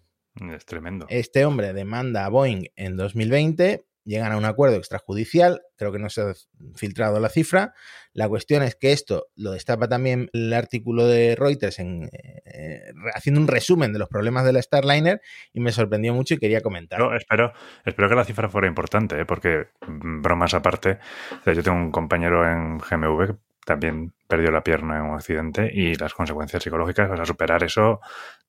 Es 0.52 0.66
tremendo. 0.66 1.06
Este 1.08 1.44
hombre 1.44 1.72
demanda 1.72 2.26
a 2.26 2.28
Boeing 2.28 2.66
en 2.76 2.96
2020, 2.96 3.86
llegan 4.04 4.32
a 4.32 4.36
un 4.36 4.44
acuerdo 4.44 4.76
extrajudicial, 4.76 5.62
creo 5.76 5.92
que 5.92 5.98
no 5.98 6.10
se 6.10 6.20
ha 6.22 6.34
filtrado 6.74 7.20
la 7.20 7.28
cifra. 7.28 7.74
La 8.12 8.28
cuestión 8.28 8.62
es 8.62 8.76
que 8.76 8.92
esto 8.92 9.28
lo 9.34 9.52
destapa 9.52 9.88
también 9.88 10.30
el 10.32 10.52
artículo 10.52 11.06
de 11.06 11.36
Reuters 11.36 11.78
en, 11.78 12.10
eh, 12.56 12.92
haciendo 13.14 13.40
un 13.40 13.48
resumen 13.48 13.92
de 13.92 13.98
los 13.98 14.08
problemas 14.08 14.44
de 14.44 14.52
la 14.52 14.62
Starliner 14.62 15.20
y 15.52 15.60
me 15.60 15.72
sorprendió 15.72 16.14
mucho 16.14 16.34
y 16.34 16.38
quería 16.38 16.60
comentar. 16.60 16.98
Yo 16.98 17.12
espero, 17.14 17.52
espero 17.84 18.08
que 18.08 18.14
la 18.14 18.24
cifra 18.24 18.48
fuera 18.48 18.66
importante, 18.66 19.20
¿eh? 19.20 19.24
porque 19.26 19.68
mm, 19.86 20.22
bromas 20.22 20.54
aparte, 20.54 20.98
yo 21.44 21.62
tengo 21.62 21.76
un 21.76 21.90
compañero 21.90 22.50
en 22.50 22.78
GMV 22.78 23.26
que 23.26 23.34
también 23.66 24.14
perdió 24.26 24.50
la 24.50 24.62
pierna 24.62 24.98
en 24.98 25.02
un 25.04 25.14
accidente 25.14 25.70
y 25.72 25.94
las 25.94 26.14
consecuencias 26.14 26.62
psicológicas, 26.62 27.08
para 27.08 27.24
superar 27.24 27.62
eso 27.62 28.00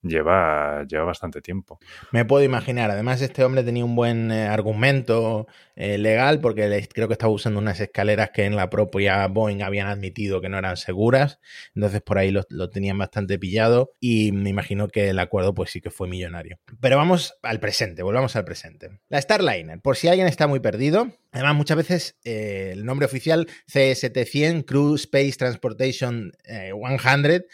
lleva, 0.02 0.84
lleva 0.84 1.04
bastante 1.04 1.40
tiempo. 1.40 1.78
Me 2.12 2.24
puedo 2.24 2.44
imaginar. 2.44 2.90
Además, 2.90 3.20
este 3.22 3.44
hombre 3.44 3.62
tenía 3.62 3.84
un 3.84 3.96
buen 3.96 4.30
eh, 4.30 4.46
argumento 4.46 5.46
eh, 5.76 5.98
legal 5.98 6.40
porque 6.40 6.88
creo 6.92 7.08
que 7.08 7.14
estaba 7.14 7.32
usando 7.32 7.58
unas 7.60 7.80
escaleras 7.80 8.30
que 8.30 8.44
en 8.44 8.56
la 8.56 8.70
propia 8.70 9.26
Boeing 9.28 9.62
habían 9.62 9.88
admitido 9.88 10.40
que 10.40 10.48
no 10.48 10.58
eran 10.58 10.76
seguras. 10.76 11.40
Entonces, 11.74 12.02
por 12.02 12.18
ahí 12.18 12.30
lo, 12.30 12.44
lo 12.48 12.70
tenían 12.70 12.98
bastante 12.98 13.38
pillado 13.38 13.92
y 14.00 14.32
me 14.32 14.50
imagino 14.50 14.88
que 14.88 15.08
el 15.10 15.18
acuerdo 15.18 15.54
pues 15.54 15.70
sí 15.70 15.80
que 15.80 15.90
fue 15.90 16.08
millonario. 16.08 16.58
Pero 16.80 16.96
vamos 16.96 17.38
al 17.42 17.60
presente, 17.60 18.02
volvamos 18.02 18.36
al 18.36 18.44
presente. 18.44 19.00
La 19.08 19.20
Starliner, 19.20 19.80
por 19.80 19.96
si 19.96 20.08
alguien 20.08 20.26
está 20.26 20.46
muy 20.46 20.60
perdido, 20.60 21.08
además 21.32 21.56
muchas 21.56 21.76
veces 21.76 22.18
eh, 22.24 22.70
el 22.72 22.84
nombre 22.84 23.06
oficial 23.06 23.48
CST-100, 23.72 24.64
Crew 24.64 24.94
Space 24.94 25.36
Transportation 25.76 26.32
eh, 26.44 26.72
100, 26.72 27.44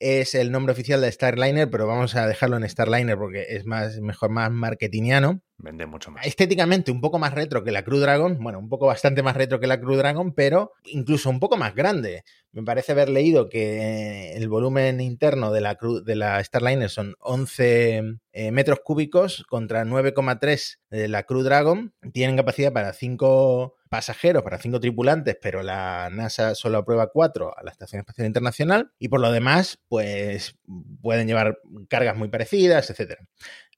es 0.00 0.34
el 0.34 0.50
nombre 0.50 0.72
oficial 0.72 1.02
de 1.02 1.12
Starliner, 1.12 1.70
pero 1.70 1.86
vamos 1.86 2.16
a 2.16 2.26
dejarlo 2.26 2.56
en 2.56 2.66
Starliner 2.66 3.18
porque 3.18 3.44
es 3.50 3.66
más, 3.66 4.00
mejor, 4.00 4.30
más 4.30 4.50
marketingiano. 4.50 5.42
Vende 5.58 5.84
mucho 5.84 6.10
más. 6.10 6.26
Estéticamente 6.26 6.90
un 6.90 7.02
poco 7.02 7.18
más 7.18 7.34
retro 7.34 7.62
que 7.62 7.70
la 7.70 7.84
Crew 7.84 7.98
Dragon, 7.98 8.38
bueno, 8.40 8.58
un 8.58 8.70
poco 8.70 8.86
bastante 8.86 9.22
más 9.22 9.36
retro 9.36 9.60
que 9.60 9.66
la 9.66 9.78
Crew 9.78 9.96
Dragon, 9.96 10.32
pero 10.34 10.72
incluso 10.84 11.28
un 11.28 11.38
poco 11.38 11.58
más 11.58 11.74
grande. 11.74 12.22
Me 12.52 12.62
parece 12.62 12.92
haber 12.92 13.10
leído 13.10 13.50
que 13.50 14.32
el 14.32 14.48
volumen 14.48 15.02
interno 15.02 15.52
de 15.52 15.60
la, 15.60 15.76
Crew- 15.76 16.02
de 16.02 16.16
la 16.16 16.42
Starliner 16.42 16.88
son 16.88 17.14
11 17.20 18.02
eh, 18.32 18.50
metros 18.52 18.80
cúbicos 18.82 19.44
contra 19.50 19.84
9,3 19.84 20.78
de 20.88 21.08
la 21.08 21.24
Crew 21.24 21.42
Dragon. 21.42 21.92
Tienen 22.14 22.38
capacidad 22.38 22.72
para 22.72 22.94
5 22.94 23.74
pasajeros, 23.90 24.42
para 24.42 24.58
5 24.58 24.80
tripulantes, 24.80 25.36
pero 25.42 25.62
la 25.62 26.08
NASA 26.10 26.54
solo 26.54 26.78
aprueba 26.78 27.08
4 27.12 27.58
a 27.58 27.62
la 27.62 27.70
Estación 27.70 28.00
Espacial 28.00 28.26
Internacional. 28.26 28.92
Y 28.98 29.08
por 29.08 29.20
lo 29.20 29.30
demás, 29.30 29.78
pues 29.88 30.56
pueden 31.02 31.26
llevar 31.26 31.58
cargas 31.88 32.16
muy 32.16 32.28
parecidas, 32.28 32.88
etcétera 32.88 33.26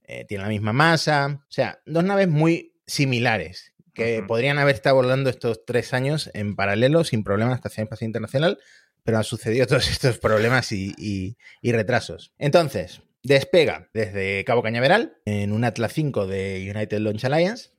eh, 0.05 0.25
tienen 0.27 0.45
la 0.45 0.51
misma 0.51 0.73
masa. 0.73 1.41
O 1.43 1.51
sea, 1.53 1.81
dos 1.87 2.05
naves 2.05 2.29
muy 2.29 2.75
similares 2.87 3.73
que 3.95 4.23
podrían 4.27 4.59
haber 4.59 4.75
estado 4.75 4.97
volando 4.97 5.29
estos 5.31 5.65
tres 5.67 5.93
años 5.95 6.31
en 6.35 6.55
paralelo 6.57 7.05
sin 7.05 7.25
problemas 7.25 7.49
en 7.49 7.53
la 7.53 7.57
Estación 7.57 7.85
Espacial 7.85 8.09
Internacional, 8.09 8.59
pero 9.03 9.19
han 9.19 9.25
sucedido 9.25 9.67
todos 9.69 9.89
estos 9.91 10.19
problemas 10.19 10.73
y, 10.73 10.95
y- 10.99 11.37
y 11.61 11.73
retrasos. 11.73 12.33
Entonces, 12.39 13.03
despega 13.23 13.89
desde 13.95 14.45
Cabo 14.45 14.63
Cañaveral 14.63 15.17
en 15.25 15.53
un 15.53 15.65
Atlas 15.65 15.93
5 15.93 16.27
de 16.27 16.71
United 16.75 16.99
Launch 16.99 17.25
Alliance. 17.25 17.71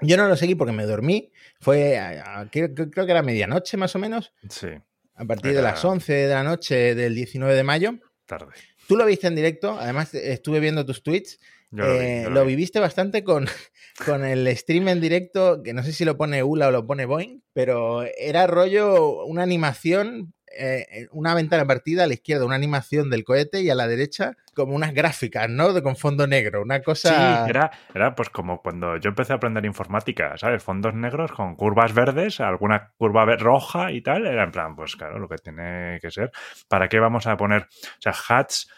Yo 0.00 0.16
no 0.16 0.28
lo 0.28 0.36
seguí 0.36 0.54
porque 0.54 0.72
me 0.72 0.86
dormí. 0.86 1.32
Fue, 1.60 1.98
a- 1.98 2.40
a- 2.40 2.50
creo, 2.50 2.72
creo 2.74 3.06
que 3.06 3.10
era 3.12 3.22
medianoche 3.22 3.76
más 3.76 3.94
o 3.96 3.98
menos, 3.98 4.32
Sí, 4.48 4.68
a 5.14 5.24
partir 5.24 5.54
de 5.54 5.62
las 5.62 5.84
11 5.84 6.12
de 6.12 6.34
la 6.34 6.42
noche 6.44 6.94
del 6.94 7.14
19 7.14 7.54
de 7.54 7.62
mayo. 7.64 7.94
tarde. 8.26 8.52
Tú 8.88 8.96
lo 8.96 9.04
viste 9.06 9.26
en 9.26 9.34
directo, 9.36 9.76
además 9.78 10.12
estuve 10.14 10.58
viendo 10.60 10.84
tus 10.86 11.02
tweets 11.02 11.38
Yo 11.70 11.84
lo, 11.84 11.92
vi, 11.98 12.04
eh, 12.04 12.20
yo 12.24 12.28
lo 12.30 12.34
lo 12.36 12.40
vi. 12.44 12.48
viviste 12.56 12.80
bastante 12.80 13.22
con, 13.24 13.46
con 14.06 14.24
el 14.24 14.46
stream 14.56 14.88
en 14.88 15.00
directo, 15.00 15.62
que 15.62 15.72
no 15.72 15.82
sé 15.82 15.92
si 15.92 16.04
lo 16.04 16.16
pone 16.16 16.42
ULA 16.42 16.68
o 16.68 16.70
lo 16.70 16.86
pone 16.86 17.04
Boeing, 17.06 17.42
pero 17.52 18.02
era 18.18 18.46
rollo 18.46 19.24
una 19.24 19.42
animación, 19.42 20.34
eh, 20.56 21.08
una 21.12 21.34
ventana 21.34 21.66
partida 21.66 22.04
a 22.04 22.06
la 22.06 22.14
izquierda, 22.14 22.44
una 22.44 22.54
animación 22.54 23.10
del 23.10 23.24
cohete 23.24 23.62
y 23.62 23.70
a 23.70 23.74
la 23.74 23.86
derecha 23.86 24.36
como 24.54 24.74
unas 24.74 24.92
gráficas, 24.92 25.48
¿no? 25.48 25.72
De, 25.72 25.82
con 25.82 25.96
fondo 25.96 26.26
negro, 26.26 26.62
una 26.62 26.82
cosa... 26.82 27.44
Sí, 27.44 27.50
era, 27.50 27.70
era 27.94 28.14
pues 28.14 28.28
como 28.28 28.60
cuando 28.60 28.96
yo 28.98 29.08
empecé 29.08 29.32
a 29.32 29.36
aprender 29.36 29.64
informática, 29.64 30.36
¿sabes? 30.36 30.62
Fondos 30.62 30.94
negros 30.94 31.32
con 31.32 31.56
curvas 31.56 31.94
verdes, 31.94 32.40
alguna 32.40 32.92
curva 32.98 33.24
roja 33.36 33.92
y 33.92 34.02
tal. 34.02 34.26
Era 34.26 34.44
en 34.44 34.52
plan, 34.52 34.76
pues 34.76 34.96
claro, 34.96 35.18
lo 35.18 35.28
que 35.28 35.36
tiene 35.36 35.98
que 36.00 36.10
ser. 36.10 36.30
¿Para 36.68 36.88
qué 36.88 37.00
vamos 37.00 37.26
a 37.26 37.36
poner, 37.36 37.62
o 37.62 38.00
sea, 38.00 38.12
hats, 38.28 38.68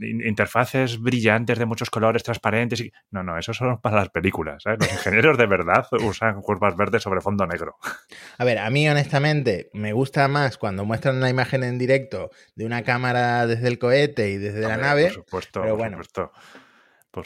interfaces 0.00 1.00
brillantes 1.00 1.58
de 1.58 1.66
muchos 1.66 1.90
colores, 1.90 2.22
transparentes? 2.22 2.80
Y... 2.80 2.92
No, 3.10 3.22
no, 3.22 3.38
eso 3.38 3.54
solo 3.54 3.80
para 3.80 3.96
las 3.96 4.10
películas, 4.10 4.62
¿sabes? 4.62 4.80
Los 4.80 4.92
ingenieros 4.92 5.38
de 5.38 5.46
verdad 5.46 5.86
usan 6.02 6.40
curvas 6.42 6.76
verdes 6.76 7.02
sobre 7.02 7.20
fondo 7.20 7.46
negro. 7.46 7.76
A 8.38 8.44
ver, 8.44 8.58
a 8.58 8.68
mí 8.70 8.88
honestamente 8.88 9.70
me 9.72 9.92
gusta 9.92 10.28
más 10.28 10.58
cuando 10.58 10.84
muestran 10.84 11.16
una 11.16 11.30
imagen 11.30 11.64
en 11.64 11.78
directo 11.78 12.30
de 12.54 12.66
una 12.66 12.82
cámara 12.82 13.46
desde 13.46 13.68
el 13.68 13.78
cohete 13.78 14.30
y 14.30 14.38
desde 14.38 14.60
la 14.60 14.76
nave. 14.76 15.04
Por 15.04 15.12
supuesto, 15.12 15.60
pero 15.60 15.72
por 15.74 15.78
bueno. 15.78 15.96
supuesto. 16.02 16.32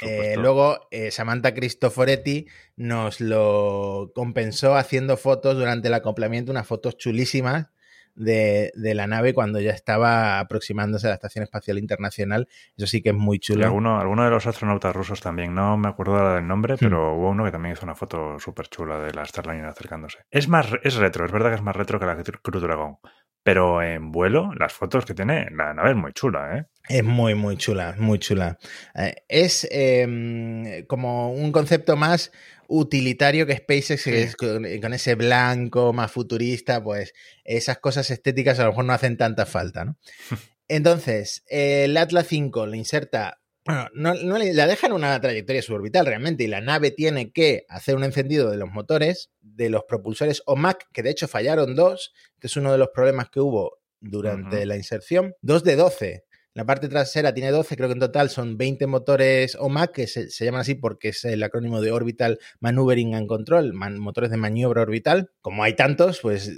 Eh, 0.03 0.37
luego, 0.37 0.87
eh, 0.91 1.11
Samantha 1.11 1.53
Cristoforetti 1.53 2.47
nos 2.77 3.21
lo 3.21 4.13
compensó 4.15 4.77
haciendo 4.77 5.17
fotos 5.17 5.57
durante 5.57 5.89
el 5.89 5.95
acoplamiento, 5.95 6.53
unas 6.53 6.67
fotos 6.67 6.97
chulísimas 6.97 7.67
de, 8.21 8.73
de 8.75 8.95
la 8.95 9.07
nave 9.07 9.35
cuando 9.35 9.61
ya 9.61 9.73
estaba 9.73 10.39
aproximándose 10.41 11.07
a 11.07 11.11
la 11.11 11.15
Estación 11.15 11.43
Espacial 11.43 11.79
Internacional. 11.79 12.49
Eso 12.77 12.87
sí 12.87 13.03
que 13.03 13.11
es 13.11 13.15
muy 13.17 13.39
Y 13.39 13.41
chulo. 13.41 13.65
alguno, 13.65 13.99
alguno 14.01 14.25
de 14.25 14.31
los 14.31 14.47
astronautas 14.47 14.95
rusos 14.95 15.21
también, 15.21 15.55
no 15.55 15.77
me 15.77 15.89
acuerdo 15.89 16.35
del 16.35 16.45
Hmm. 16.45 16.47
nombre, 16.47 16.77
pero 16.77 17.15
hubo 17.15 17.31
uno 17.31 17.45
que 17.45 17.51
también 17.51 17.73
hizo 17.75 17.85
una 17.85 17.95
foto 17.95 18.39
súper 18.39 18.69
chula 18.69 18.99
de 19.01 19.13
la 19.13 19.25
Starliner 19.25 19.67
acercándose. 19.67 20.19
Es 20.31 20.49
más, 20.49 20.69
es 20.83 20.97
retro, 20.97 21.25
es 21.27 21.33
verdad 21.33 21.51
que 21.51 21.57
es 21.57 21.63
más 21.63 21.77
retro 21.77 21.99
que 21.99 22.07
la 22.07 22.17
Crew 22.23 22.61
Dragon, 22.61 22.99
pero 23.43 23.83
en 23.83 24.13
vuelo, 24.13 24.53
las 24.59 24.73
fotos 24.73 25.05
que 25.07 25.15
tiene, 25.15 25.49
la 25.51 25.75
nave 25.75 25.91
es 25.91 25.97
muy 25.97 26.13
chula, 26.13 26.57
¿eh? 26.57 26.67
Es 26.89 27.05
muy, 27.05 27.35
muy 27.35 27.57
chula, 27.57 27.95
muy 27.99 28.19
chula. 28.19 28.59
Eh, 28.97 29.15
es 29.29 29.67
eh, 29.71 30.85
como 30.89 31.33
un 31.33 31.53
concepto 31.53 31.97
más 31.97 32.33
utilitario 32.67 33.47
que 33.47 33.57
SpaceX, 33.57 34.05
que 34.05 34.23
es 34.23 34.37
con, 34.37 34.65
con 34.81 34.93
ese 34.95 35.15
blanco 35.15 35.93
más 35.93 36.11
futurista, 36.11 36.83
pues 36.83 37.13
esas 37.45 37.79
cosas 37.79 38.11
estéticas 38.11 38.59
a 38.59 38.65
lo 38.65 38.71
mejor 38.71 38.85
no 38.87 38.93
hacen 38.93 39.17
tanta 39.17 39.47
falta, 39.47 39.85
¿no? 39.85 39.99
Entonces, 40.69 41.43
eh, 41.49 41.85
el 41.85 41.97
Atlas 41.97 42.27
5 42.29 42.67
le 42.67 42.77
inserta, 42.77 43.41
bueno, 43.65 43.89
no, 43.93 44.15
no 44.15 44.39
le- 44.39 44.55
la 44.55 44.67
deja 44.69 44.87
en 44.87 44.93
una 44.93 45.21
trayectoria 45.21 45.63
suborbital 45.63 46.07
realmente, 46.07 46.45
y 46.45 46.47
la 46.47 46.61
nave 46.61 46.93
tiene 46.93 47.33
que 47.33 47.65
hacer 47.69 47.97
un 47.97 48.05
encendido 48.05 48.51
de 48.51 48.57
los 48.57 48.71
motores, 48.71 49.31
de 49.41 49.69
los 49.69 49.83
propulsores 49.89 50.43
OMAC, 50.47 50.87
que 50.93 51.03
de 51.03 51.11
hecho 51.11 51.27
fallaron 51.29 51.75
dos, 51.75 52.13
que 52.41 52.47
es 52.47 52.57
uno 52.57 52.71
de 52.73 52.79
los 52.79 52.89
problemas 52.95 53.31
que 53.31 53.41
hubo 53.41 53.79
durante 54.01 54.65
la 54.67 54.77
inserción, 54.77 55.35
dos 55.43 55.65
de 55.65 55.75
12. 55.77 56.25
La 56.55 56.67
parte 56.67 56.89
trasera 56.89 57.33
tiene 57.33 57.51
12, 57.53 57.77
creo 57.77 57.89
que 57.89 57.93
en 57.95 58.01
total 58.01 58.29
son 58.29 58.57
20 58.59 58.87
motores 58.89 59.57
OMAC, 59.61 59.93
que 59.93 60.07
se, 60.09 60.31
se 60.31 60.45
llaman 60.45 60.63
así 60.63 60.75
porque 60.75 61.11
es 61.11 61.25
el 61.25 61.43
acrónimo 61.45 61.81
de 61.81 61.93
Orbital 61.93 62.39
Maneuvering 62.59 63.15
and 63.15 63.29
Control, 63.29 63.73
man- 63.73 63.99
motores 64.01 64.31
de 64.31 64.37
maniobra 64.37 64.83
orbital. 64.83 65.31
Como 65.43 65.63
hay 65.63 65.77
tantos, 65.77 66.19
pues 66.21 66.51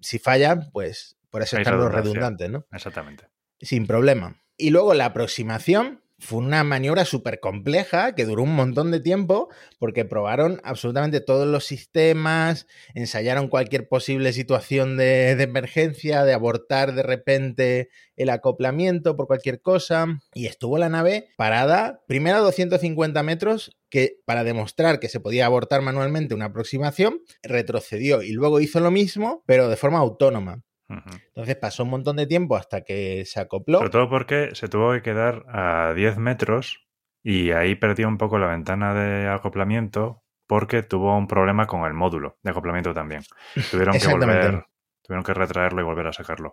si 0.00 0.18
fallan, 0.20 0.70
pues 0.72 1.16
por 1.30 1.42
eso 1.42 1.56
están 1.58 1.78
los 1.78 1.92
redundantes, 2.04 2.48
¿no? 2.50 2.66
Exactamente. 2.72 3.24
sin 3.60 3.86
problema. 3.88 4.40
Y 4.56 4.70
luego 4.70 4.94
la 4.94 5.06
aproximación 5.06 6.03
fue 6.18 6.38
una 6.38 6.64
maniobra 6.64 7.04
súper 7.04 7.40
compleja 7.40 8.14
que 8.14 8.24
duró 8.24 8.42
un 8.42 8.54
montón 8.54 8.90
de 8.90 9.00
tiempo 9.00 9.48
porque 9.78 10.04
probaron 10.04 10.60
absolutamente 10.64 11.20
todos 11.20 11.46
los 11.46 11.64
sistemas, 11.64 12.66
ensayaron 12.94 13.48
cualquier 13.48 13.88
posible 13.88 14.32
situación 14.32 14.96
de, 14.96 15.30
emergencia, 15.32 16.24
de 16.24 16.32
abortar 16.32 16.94
de 16.94 17.02
repente 17.02 17.88
el 18.16 18.30
acoplamiento 18.30 19.16
por 19.16 19.26
cualquier 19.26 19.60
cosa. 19.60 20.06
Y 20.34 20.46
estuvo 20.46 20.78
la 20.78 20.88
nave 20.88 21.28
parada, 21.36 22.02
primero 22.06 22.38
a 22.38 22.40
250 22.40 23.22
metros, 23.22 23.76
que 23.90 24.20
para 24.24 24.44
demostrar 24.44 25.00
que 25.00 25.08
se 25.08 25.20
podía 25.20 25.46
abortar 25.46 25.82
manualmente 25.82 26.34
una 26.34 26.46
aproximación, 26.46 27.20
retrocedió 27.42 28.22
y 28.22 28.32
luego 28.32 28.60
hizo 28.60 28.80
lo 28.80 28.90
mismo, 28.90 29.42
pero 29.46 29.68
de 29.68 29.76
forma 29.76 29.98
autónoma. 29.98 30.62
Entonces 30.88 31.56
pasó 31.56 31.84
un 31.84 31.90
montón 31.90 32.16
de 32.16 32.26
tiempo 32.26 32.56
hasta 32.56 32.82
que 32.82 33.24
se 33.24 33.40
acopló. 33.40 33.78
Sobre 33.78 33.90
todo 33.90 34.08
porque 34.08 34.50
se 34.54 34.68
tuvo 34.68 34.92
que 34.92 35.02
quedar 35.02 35.44
a 35.48 35.94
10 35.94 36.18
metros 36.18 36.86
y 37.22 37.52
ahí 37.52 37.74
perdió 37.74 38.06
un 38.08 38.18
poco 38.18 38.38
la 38.38 38.48
ventana 38.48 38.94
de 38.94 39.28
acoplamiento 39.28 40.22
porque 40.46 40.82
tuvo 40.82 41.16
un 41.16 41.26
problema 41.26 41.66
con 41.66 41.84
el 41.84 41.94
módulo 41.94 42.38
de 42.42 42.50
acoplamiento 42.50 42.92
también. 42.92 43.22
Tuvieron 43.70 43.98
que 43.98 44.08
volver, 44.08 44.66
tuvieron 45.02 45.24
que 45.24 45.34
retraerlo 45.34 45.80
y 45.80 45.84
volver 45.84 46.06
a 46.06 46.12
sacarlo. 46.12 46.52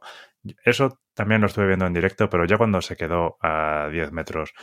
Eso 0.63 0.99
también 1.13 1.41
lo 1.41 1.47
estuve 1.47 1.67
viendo 1.67 1.85
en 1.85 1.93
directo, 1.93 2.29
pero 2.29 2.45
ya 2.45 2.57
cuando 2.57 2.81
se 2.81 2.95
quedó 2.95 3.37
a 3.41 3.89
10 3.91 4.11
metros 4.11 4.53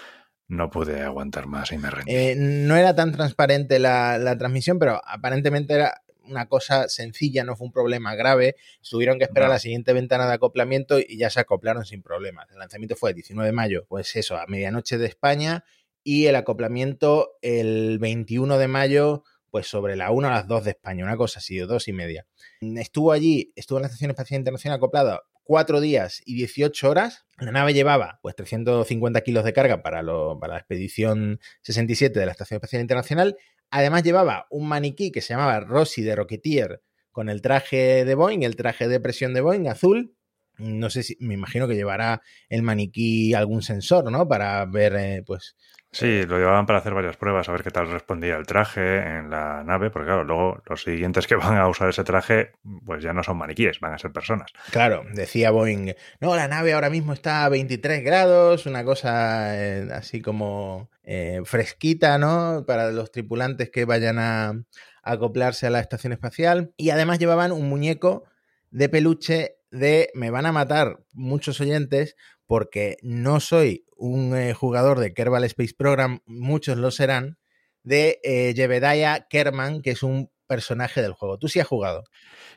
no 0.48 0.70
pude 0.70 1.02
aguantar 1.02 1.46
más 1.46 1.72
y 1.72 1.78
me 1.78 1.90
rendí. 1.90 2.14
Eh, 2.14 2.34
no 2.36 2.74
era 2.74 2.94
tan 2.94 3.12
transparente 3.12 3.78
la, 3.78 4.16
la 4.16 4.38
transmisión, 4.38 4.78
pero 4.78 5.00
aparentemente 5.04 5.74
era 5.74 6.00
una 6.28 6.46
cosa 6.46 6.88
sencilla, 6.88 7.44
no 7.44 7.56
fue 7.56 7.66
un 7.66 7.72
problema 7.72 8.14
grave. 8.14 8.56
Tuvieron 8.88 9.18
que 9.18 9.24
esperar 9.24 9.48
No. 9.48 9.54
la 9.54 9.58
siguiente 9.60 9.92
ventana 9.92 10.26
de 10.26 10.34
acoplamiento 10.34 10.98
y 10.98 11.18
ya 11.18 11.30
se 11.30 11.40
acoplaron 11.40 11.84
sin 11.84 12.02
problemas. 12.02 12.50
El 12.50 12.58
lanzamiento 12.58 12.96
fue 12.96 13.10
el 13.10 13.16
19 13.16 13.46
de 13.48 13.52
mayo, 13.52 13.86
pues 13.88 14.14
eso, 14.16 14.36
a 14.36 14.46
medianoche 14.46 14.98
de 14.98 15.06
España 15.06 15.64
y 16.04 16.26
el 16.26 16.36
acoplamiento 16.36 17.32
el 17.42 17.98
21 17.98 18.58
de 18.58 18.68
mayo, 18.68 19.24
pues 19.50 19.66
sobre 19.66 19.96
la 19.96 20.10
1 20.10 20.28
a 20.28 20.30
las 20.30 20.46
2 20.46 20.64
de 20.64 20.70
España, 20.70 21.04
una 21.04 21.16
cosa 21.16 21.38
así, 21.38 21.60
o 21.60 21.66
dos 21.66 21.88
y 21.88 21.92
media. 21.92 22.26
Estuvo 22.60 23.12
allí, 23.12 23.52
estuvo 23.56 23.78
en 23.78 23.82
la 23.82 23.86
Estación 23.88 24.10
Espacial 24.10 24.38
Internacional 24.40 24.76
acoplada 24.76 25.22
cuatro 25.48 25.80
días 25.80 26.20
y 26.26 26.34
18 26.34 26.90
horas. 26.90 27.24
La 27.38 27.50
nave 27.50 27.72
llevaba 27.72 28.18
pues 28.20 28.36
350 28.36 29.22
kilos 29.22 29.44
de 29.44 29.54
carga 29.54 29.82
para, 29.82 30.02
lo, 30.02 30.38
para 30.38 30.52
la 30.52 30.58
expedición 30.58 31.40
67 31.62 32.20
de 32.20 32.26
la 32.26 32.32
Estación 32.32 32.56
Espacial 32.56 32.82
Internacional. 32.82 33.38
Además 33.70 34.02
llevaba 34.02 34.46
un 34.50 34.68
maniquí 34.68 35.10
que 35.10 35.22
se 35.22 35.32
llamaba 35.32 35.60
Rossi 35.60 36.02
de 36.02 36.14
Rocketeer 36.14 36.82
con 37.12 37.30
el 37.30 37.40
traje 37.40 38.04
de 38.04 38.14
Boeing, 38.14 38.42
el 38.42 38.56
traje 38.56 38.88
de 38.88 39.00
presión 39.00 39.32
de 39.32 39.40
Boeing 39.40 39.68
azul, 39.68 40.14
no 40.58 40.90
sé 40.90 41.02
si, 41.02 41.16
me 41.20 41.34
imagino 41.34 41.68
que 41.68 41.74
llevará 41.74 42.20
el 42.48 42.62
maniquí 42.62 43.34
algún 43.34 43.62
sensor, 43.62 44.10
¿no? 44.10 44.28
Para 44.28 44.64
ver, 44.66 44.94
eh, 44.96 45.22
pues, 45.26 45.56
Sí, 45.90 46.24
lo 46.24 46.36
llevaban 46.36 46.66
para 46.66 46.80
hacer 46.80 46.92
varias 46.92 47.16
pruebas, 47.16 47.48
a 47.48 47.52
ver 47.52 47.62
qué 47.62 47.70
tal 47.70 47.90
respondía 47.90 48.36
el 48.36 48.46
traje 48.46 48.98
en 48.98 49.30
la 49.30 49.64
nave, 49.64 49.90
porque 49.90 50.06
claro, 50.06 50.22
luego 50.22 50.62
los 50.66 50.82
siguientes 50.82 51.26
que 51.26 51.34
van 51.36 51.56
a 51.56 51.66
usar 51.66 51.88
ese 51.88 52.04
traje, 52.04 52.52
pues 52.84 53.02
ya 53.02 53.14
no 53.14 53.22
son 53.22 53.38
maniquíes, 53.38 53.80
van 53.80 53.94
a 53.94 53.98
ser 53.98 54.12
personas. 54.12 54.52
Claro, 54.70 55.04
decía 55.14 55.50
Boeing, 55.50 55.94
no, 56.20 56.36
la 56.36 56.46
nave 56.46 56.74
ahora 56.74 56.90
mismo 56.90 57.14
está 57.14 57.44
a 57.44 57.48
23 57.48 58.04
grados, 58.04 58.66
una 58.66 58.84
cosa 58.84 59.56
eh, 59.56 59.88
así 59.90 60.20
como 60.20 60.90
eh, 61.04 61.40
fresquita, 61.44 62.18
¿no? 62.18 62.64
Para 62.66 62.90
los 62.92 63.10
tripulantes 63.10 63.70
que 63.70 63.86
vayan 63.86 64.18
a, 64.18 64.50
a 64.50 64.64
acoplarse 65.02 65.66
a 65.66 65.70
la 65.70 65.80
estación 65.80 66.12
espacial. 66.12 66.74
Y 66.76 66.90
además 66.90 67.18
llevaban 67.18 67.50
un 67.50 67.66
muñeco 67.66 68.24
de 68.70 68.90
peluche 68.90 69.57
de 69.70 70.10
me 70.14 70.30
van 70.30 70.46
a 70.46 70.52
matar 70.52 71.00
muchos 71.12 71.60
oyentes 71.60 72.16
porque 72.46 72.96
no 73.02 73.40
soy 73.40 73.84
un 73.96 74.34
eh, 74.36 74.54
jugador 74.54 75.00
de 75.00 75.12
Kerbal 75.12 75.44
Space 75.44 75.74
Program, 75.76 76.20
muchos 76.24 76.78
lo 76.78 76.90
serán, 76.90 77.38
de 77.82 78.20
eh, 78.22 78.54
Jebediah 78.54 79.26
Kerman, 79.28 79.82
que 79.82 79.90
es 79.90 80.02
un 80.02 80.30
personaje 80.46 81.02
del 81.02 81.12
juego. 81.12 81.38
¿Tú 81.38 81.46
sí 81.46 81.60
has 81.60 81.66
jugado? 81.66 82.04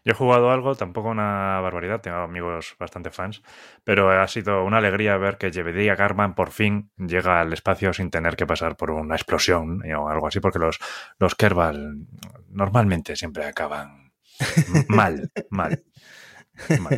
Yo 0.03 0.13
he 0.13 0.15
jugado 0.15 0.49
algo, 0.49 0.75
tampoco 0.75 1.09
una 1.09 1.59
barbaridad, 1.59 2.01
tengo 2.01 2.17
amigos 2.17 2.75
bastante 2.79 3.11
fans, 3.11 3.43
pero 3.83 4.09
ha 4.09 4.27
sido 4.27 4.63
una 4.63 4.77
alegría 4.77 5.17
ver 5.17 5.37
que 5.37 5.51
Jebediah 5.51 5.95
Kerman 5.95 6.33
por 6.33 6.51
fin 6.51 6.89
llega 6.97 7.41
al 7.41 7.53
espacio 7.53 7.93
sin 7.93 8.09
tener 8.09 8.35
que 8.35 8.47
pasar 8.47 8.77
por 8.77 8.91
una 8.91 9.15
explosión 9.15 9.83
o 9.93 10.09
algo 10.09 10.27
así, 10.27 10.39
porque 10.39 10.59
los, 10.59 10.79
los 11.19 11.35
Kerbal 11.35 12.07
normalmente 12.49 13.15
siempre 13.15 13.45
acaban 13.45 14.13
mal, 14.87 15.29
mal. 15.49 15.83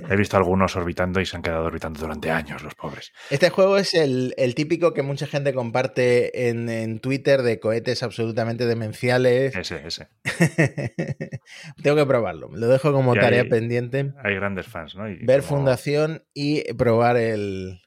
He 0.10 0.16
visto 0.16 0.38
algunos 0.38 0.76
orbitando 0.76 1.20
y 1.22 1.26
se 1.26 1.36
han 1.36 1.42
quedado 1.42 1.66
orbitando 1.66 2.00
durante 2.00 2.32
años, 2.32 2.64
los 2.64 2.76
pobres. 2.76 3.12
Este 3.30 3.50
juego 3.50 3.78
es 3.78 3.94
el, 3.94 4.34
el 4.38 4.56
típico 4.56 4.94
que 4.94 5.02
mucha 5.02 5.28
gente 5.28 5.54
comparte 5.54 6.50
en, 6.50 6.70
en, 6.70 7.00
Twitter 7.00 7.42
de 7.42 7.60
cohetes 7.60 8.04
absolutamente 8.04 8.66
demenciales. 8.66 9.56
Ese, 9.56 9.86
ese. 9.88 10.08
Tengo 11.84 11.96
que 11.98 12.06
probarlo. 12.06 12.50
Lo 12.54 12.68
dejo 12.68 12.92
como 12.92 13.16
Y 13.16 13.20
tarea 13.20 13.42
hay- 13.44 13.50
pendiente. 13.50 14.14
Hay 14.24 14.36
grandes 14.36 14.68
fans, 14.68 14.96
¿no? 14.96 15.10
Y 15.10 15.18
Ver 15.26 15.42
como- 15.42 15.58
Fundación 15.58 16.24
y 16.34 16.74
probar 16.74 17.18
el, 17.18 17.82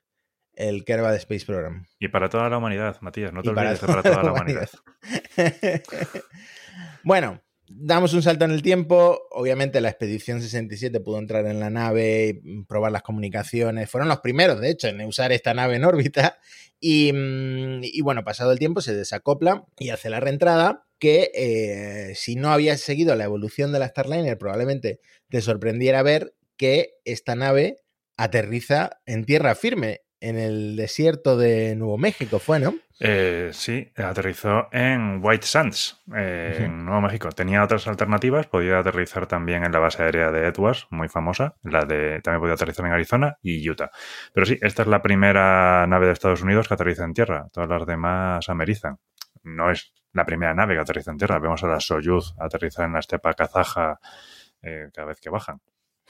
el 0.55 0.85
Kerbal 0.85 1.15
Space 1.17 1.45
Program. 1.47 1.87
Y 1.99 2.09
para 2.09 2.29
toda 2.29 2.49
la 2.49 2.59
humanidad, 2.59 2.97
Matías, 3.01 3.33
no 3.33 3.43
te 3.43 3.51
Y 3.51 3.55
para 3.55 3.71
olvides 3.71 3.81
de 3.81 3.87
para 3.87 4.03
toda 4.03 4.23
la 4.23 4.33
humanidad. 4.33 4.69
bueno, 7.03 7.43
damos 7.69 8.15
un 8.15 8.23
salto 8.23 8.45
en 8.45 8.51
el 8.51 8.63
tiempo. 8.63 9.23
Obviamente 9.31 9.81
la 9.81 9.89
expedición 9.89 10.41
67 10.41 11.01
pudo 11.01 11.19
entrar 11.19 11.47
en 11.47 11.61
la 11.61 11.71
nave, 11.71 12.41
y 12.43 12.63
probar 12.65 12.93
las 12.93 13.03
comunicaciones. 13.03 13.91
Fueron 13.91 14.09
los 14.09 14.21
primeros, 14.21 14.61
de 14.61 14.71
hecho, 14.71 14.89
en 14.89 15.01
usar 15.03 15.33
esta 15.33 15.55
nave 15.55 15.77
en 15.77 15.85
órbita. 15.85 16.39
Y, 16.81 17.13
mm, 17.13 17.83
bueno, 18.03 18.23
pasado 18.25 18.53
el 18.53 18.59
tiempo 18.59 18.81
se 18.81 18.95
desacopla 18.95 19.65
y 19.79 19.91
hace 19.91 20.11
la 20.11 20.21
reentrada 20.21 20.87
que 20.99 21.31
eh, 21.35 22.15
si 22.15 22.37
no 22.37 22.53
habías 22.53 22.81
seguido 22.81 23.15
la 23.17 23.25
evolución 23.25 23.73
de 23.73 23.79
la 23.79 23.89
Starliner 23.89 24.39
probablemente 24.39 25.01
te 25.29 25.43
sorprendiera 25.43 26.03
ver 26.03 26.35
que 26.57 26.95
esta 27.05 27.35
nave 27.35 27.79
aterriza 28.17 29.03
en 29.05 29.25
tierra 29.25 29.55
firme 29.55 30.06
en 30.21 30.39
el 30.39 30.77
desierto 30.77 31.37
de 31.37 31.77
Nuevo 31.77 31.99
México, 31.99 32.39
fue, 32.39 32.61
¿no? 32.61 32.75
Eh, 32.99 33.51
sí, 33.53 33.93
aterrizó 33.97 34.69
en 34.73 35.21
White 35.23 35.47
Sands, 35.47 36.03
eh, 36.17 36.61
en 36.61 36.87
Nuevo 36.87 37.03
México. 37.03 37.29
Tenía 37.31 37.63
otras 37.63 37.87
alternativas, 37.89 38.47
podía 38.47 38.79
aterrizar 38.79 39.27
también 39.27 39.65
en 39.65 39.73
la 39.73 39.79
base 39.79 40.03
aérea 40.03 40.31
de 40.31 40.47
Edwards, 40.47 40.87
muy 40.91 41.09
famosa, 41.09 41.57
la 41.63 41.85
de 41.85 42.21
también 42.23 42.41
podía 42.41 42.55
aterrizar 42.55 42.87
en 42.87 42.93
Arizona 42.93 43.37
y 43.43 43.69
Utah. 43.69 43.91
Pero 44.33 44.47
sí, 44.47 44.59
esta 44.63 44.83
es 44.83 44.89
la 44.89 45.03
primera 45.03 45.87
nave 45.87 46.07
de 46.07 46.13
Estados 46.13 46.43
Unidos 46.43 46.69
que 46.69 46.75
aterriza 46.75 47.05
en 47.05 47.13
tierra. 47.13 47.49
Todas 47.53 47.69
las 47.69 47.87
demás 47.87 48.49
amerizan. 48.49 48.99
No 49.43 49.71
es 49.71 49.93
la 50.13 50.25
primera 50.25 50.55
nave 50.55 50.75
que 50.75 50.81
aterriza 50.81 51.11
en 51.11 51.19
tierra. 51.19 51.39
Vemos 51.39 51.63
a 51.65 51.69
la 51.69 51.81
Soyuz 51.81 52.35
aterrizar 52.39 52.87
en 52.87 52.95
la 52.95 53.01
estepa 53.01 53.35
kazaja 53.35 54.01
eh, 54.63 54.89
cada 54.95 55.09
vez 55.09 55.21
que 55.21 55.29
bajan. 55.29 55.61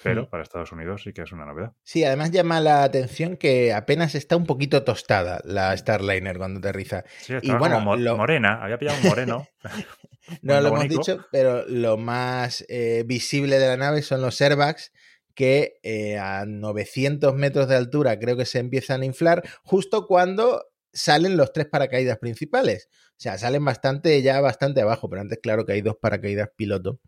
Pero 0.03 0.29
para 0.29 0.43
Estados 0.43 0.71
Unidos 0.73 1.03
sí 1.03 1.13
que 1.13 1.23
es 1.23 1.33
una 1.33 1.47
novedad. 1.47 1.73
Sí, 1.83 2.05
además 2.05 2.31
llama 2.31 2.61
la 2.61 2.83
atención 2.85 3.37
que 3.37 3.73
apenas 3.73 4.15
está 4.15 4.37
un 4.37 4.45
poquito 4.47 4.83
tostada 4.85 5.41
la 5.45 5.77
Starliner 5.77 6.37
cuando 6.39 6.59
aterriza. 6.59 7.05
Sí, 7.21 7.35
Y 7.43 7.53
bueno, 7.53 7.77
como 7.77 7.97
lo- 7.97 8.17
morena, 8.17 8.63
había 8.63 8.79
pillado 8.79 8.99
un 9.03 9.09
moreno. 9.09 9.47
No 10.43 10.61
lo 10.61 10.69
hemos 10.69 10.89
dicho, 10.89 11.25
pero 11.31 11.65
lo 11.69 11.97
más 11.97 12.65
eh, 12.69 13.05
visible 13.07 13.61
de 13.61 13.69
la 13.69 13.77
nave 13.77 14.03
son 14.03 14.21
los 14.23 14.41
airbags 14.41 14.93
que 15.37 15.79
eh, 15.85 16.19
a 16.19 16.45
900 16.47 17.33
metros 17.35 17.69
de 17.69 17.77
altura 17.77 18.19
creo 18.19 18.37
que 18.37 18.45
se 18.45 18.59
empiezan 18.59 19.03
a 19.03 19.05
inflar 19.05 19.45
justo 19.63 20.07
cuando 20.09 20.65
salen 20.97 21.37
los 21.37 21.53
tres 21.53 21.67
paracaídas 21.67 22.19
principales. 22.19 22.89
O 23.11 23.19
sea, 23.19 23.39
salen 23.39 23.65
bastante, 23.65 24.21
ya 24.23 24.41
bastante 24.41 24.81
abajo, 24.81 25.09
pero 25.09 25.23
antes 25.23 25.39
claro 25.43 25.65
que 25.65 25.73
hay 25.75 25.81
dos 25.83 25.97
paracaídas 26.01 26.51
piloto. 26.57 27.01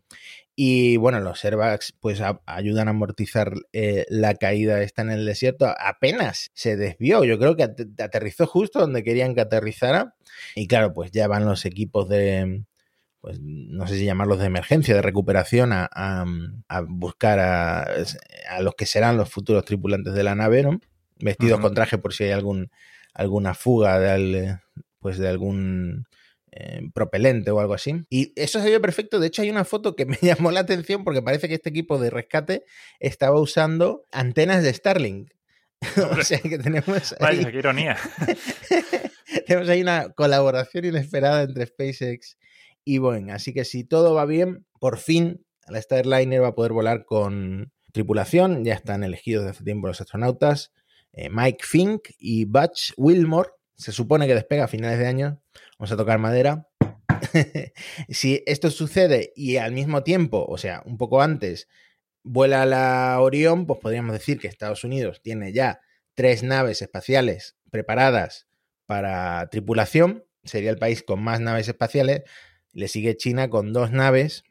Y 0.55 0.97
bueno, 0.97 1.19
los 1.19 1.43
airbags 1.45 1.93
pues 1.99 2.19
a- 2.21 2.41
ayudan 2.45 2.87
a 2.87 2.91
amortizar 2.91 3.53
eh, 3.73 4.05
la 4.09 4.35
caída 4.35 4.81
esta 4.81 5.01
en 5.03 5.11
el 5.11 5.25
desierto. 5.25 5.73
Apenas 5.79 6.51
se 6.53 6.75
desvió, 6.75 7.23
yo 7.23 7.39
creo 7.39 7.55
que 7.55 7.63
at- 7.63 8.01
aterrizó 8.01 8.45
justo 8.47 8.79
donde 8.79 9.03
querían 9.03 9.35
que 9.35 9.41
aterrizara. 9.41 10.15
Y 10.55 10.67
claro, 10.67 10.93
pues 10.93 11.11
ya 11.11 11.27
van 11.27 11.45
los 11.45 11.65
equipos 11.65 12.09
de, 12.09 12.63
pues 13.21 13.39
no 13.41 13.87
sé 13.87 13.95
si 13.97 14.05
llamarlos 14.05 14.39
de 14.39 14.45
emergencia, 14.47 14.95
de 14.95 15.01
recuperación, 15.01 15.71
a, 15.73 15.89
a- 15.91 16.25
a 16.67 16.81
buscar 16.81 17.39
a, 17.39 17.83
a 18.49 18.61
los 18.61 18.75
que 18.75 18.85
serán 18.85 19.15
los 19.17 19.29
futuros 19.29 19.63
tripulantes 19.65 20.13
de 20.13 20.23
la 20.23 20.35
nave, 20.35 20.63
¿no? 20.63 20.79
Vestidos 21.21 21.59
con 21.61 21.73
traje 21.73 21.97
por 21.97 22.13
si 22.13 22.23
hay 22.25 22.31
algún, 22.31 22.71
alguna 23.13 23.53
fuga 23.53 23.99
de, 23.99 24.09
al- 24.09 24.61
pues 24.99 25.17
de 25.17 25.27
algún 25.27 26.05
eh, 26.51 26.81
propelente 26.93 27.51
o 27.51 27.59
algo 27.59 27.73
así. 27.73 28.03
Y 28.09 28.33
eso 28.35 28.61
se 28.61 28.69
vio 28.69 28.81
perfecto. 28.81 29.19
De 29.19 29.27
hecho, 29.27 29.41
hay 29.41 29.49
una 29.49 29.65
foto 29.65 29.95
que 29.95 30.05
me 30.07 30.17
llamó 30.21 30.51
la 30.51 30.61
atención 30.61 31.03
porque 31.03 31.21
parece 31.21 31.47
que 31.47 31.55
este 31.55 31.69
equipo 31.69 31.97
de 31.99 32.09
rescate 32.09 32.63
estaba 32.99 33.39
usando 33.39 34.05
antenas 34.11 34.63
de 34.63 34.73
Starlink. 34.73 35.31
o 36.19 36.23
sea 36.23 36.39
que 36.39 36.57
tenemos 36.57 37.13
ahí, 37.21 37.37
Vaya, 37.37 37.51
qué 37.51 37.57
ironía. 37.59 37.97
tenemos 39.45 39.69
ahí 39.69 39.81
una 39.81 40.09
colaboración 40.09 40.85
inesperada 40.85 41.43
entre 41.43 41.65
SpaceX 41.65 42.37
y 42.83 42.97
Boeing. 42.97 43.29
Así 43.31 43.53
que 43.53 43.65
si 43.65 43.83
todo 43.83 44.13
va 44.13 44.25
bien, 44.25 44.65
por 44.79 44.97
fin 44.97 45.45
la 45.67 45.81
Starliner 45.81 46.41
va 46.41 46.49
a 46.49 46.55
poder 46.55 46.73
volar 46.73 47.05
con 47.05 47.71
tripulación. 47.93 48.65
Ya 48.65 48.73
están 48.73 49.03
elegidos 49.03 49.43
desde 49.45 49.57
hace 49.57 49.63
tiempo 49.63 49.87
los 49.87 50.01
astronautas. 50.01 50.71
Eh, 51.13 51.29
Mike 51.29 51.65
Fink 51.65 52.09
y 52.17 52.45
Butch 52.45 52.93
Wilmore. 52.97 53.49
Se 53.75 53.91
supone 53.91 54.27
que 54.27 54.35
despega 54.35 54.65
a 54.65 54.67
finales 54.67 54.99
de 54.99 55.07
año. 55.07 55.41
Vamos 55.77 55.91
a 55.91 55.97
tocar 55.97 56.19
madera. 56.19 56.67
si 58.09 58.43
esto 58.45 58.71
sucede 58.71 59.31
y 59.35 59.57
al 59.57 59.71
mismo 59.71 60.03
tiempo, 60.03 60.45
o 60.47 60.57
sea, 60.57 60.81
un 60.85 60.97
poco 60.97 61.21
antes, 61.21 61.67
vuela 62.23 62.65
la 62.65 63.19
Orión, 63.21 63.65
pues 63.65 63.79
podríamos 63.79 64.13
decir 64.13 64.39
que 64.39 64.47
Estados 64.47 64.83
Unidos 64.83 65.21
tiene 65.21 65.53
ya 65.53 65.81
tres 66.13 66.43
naves 66.43 66.81
espaciales 66.81 67.55
preparadas 67.71 68.47
para 68.85 69.47
tripulación. 69.49 70.25
Sería 70.43 70.69
el 70.71 70.77
país 70.77 71.03
con 71.03 71.21
más 71.21 71.39
naves 71.39 71.67
espaciales. 71.67 72.23
Le 72.71 72.87
sigue 72.87 73.17
China 73.17 73.49
con 73.49 73.73
dos 73.73 73.91
naves, 73.91 74.43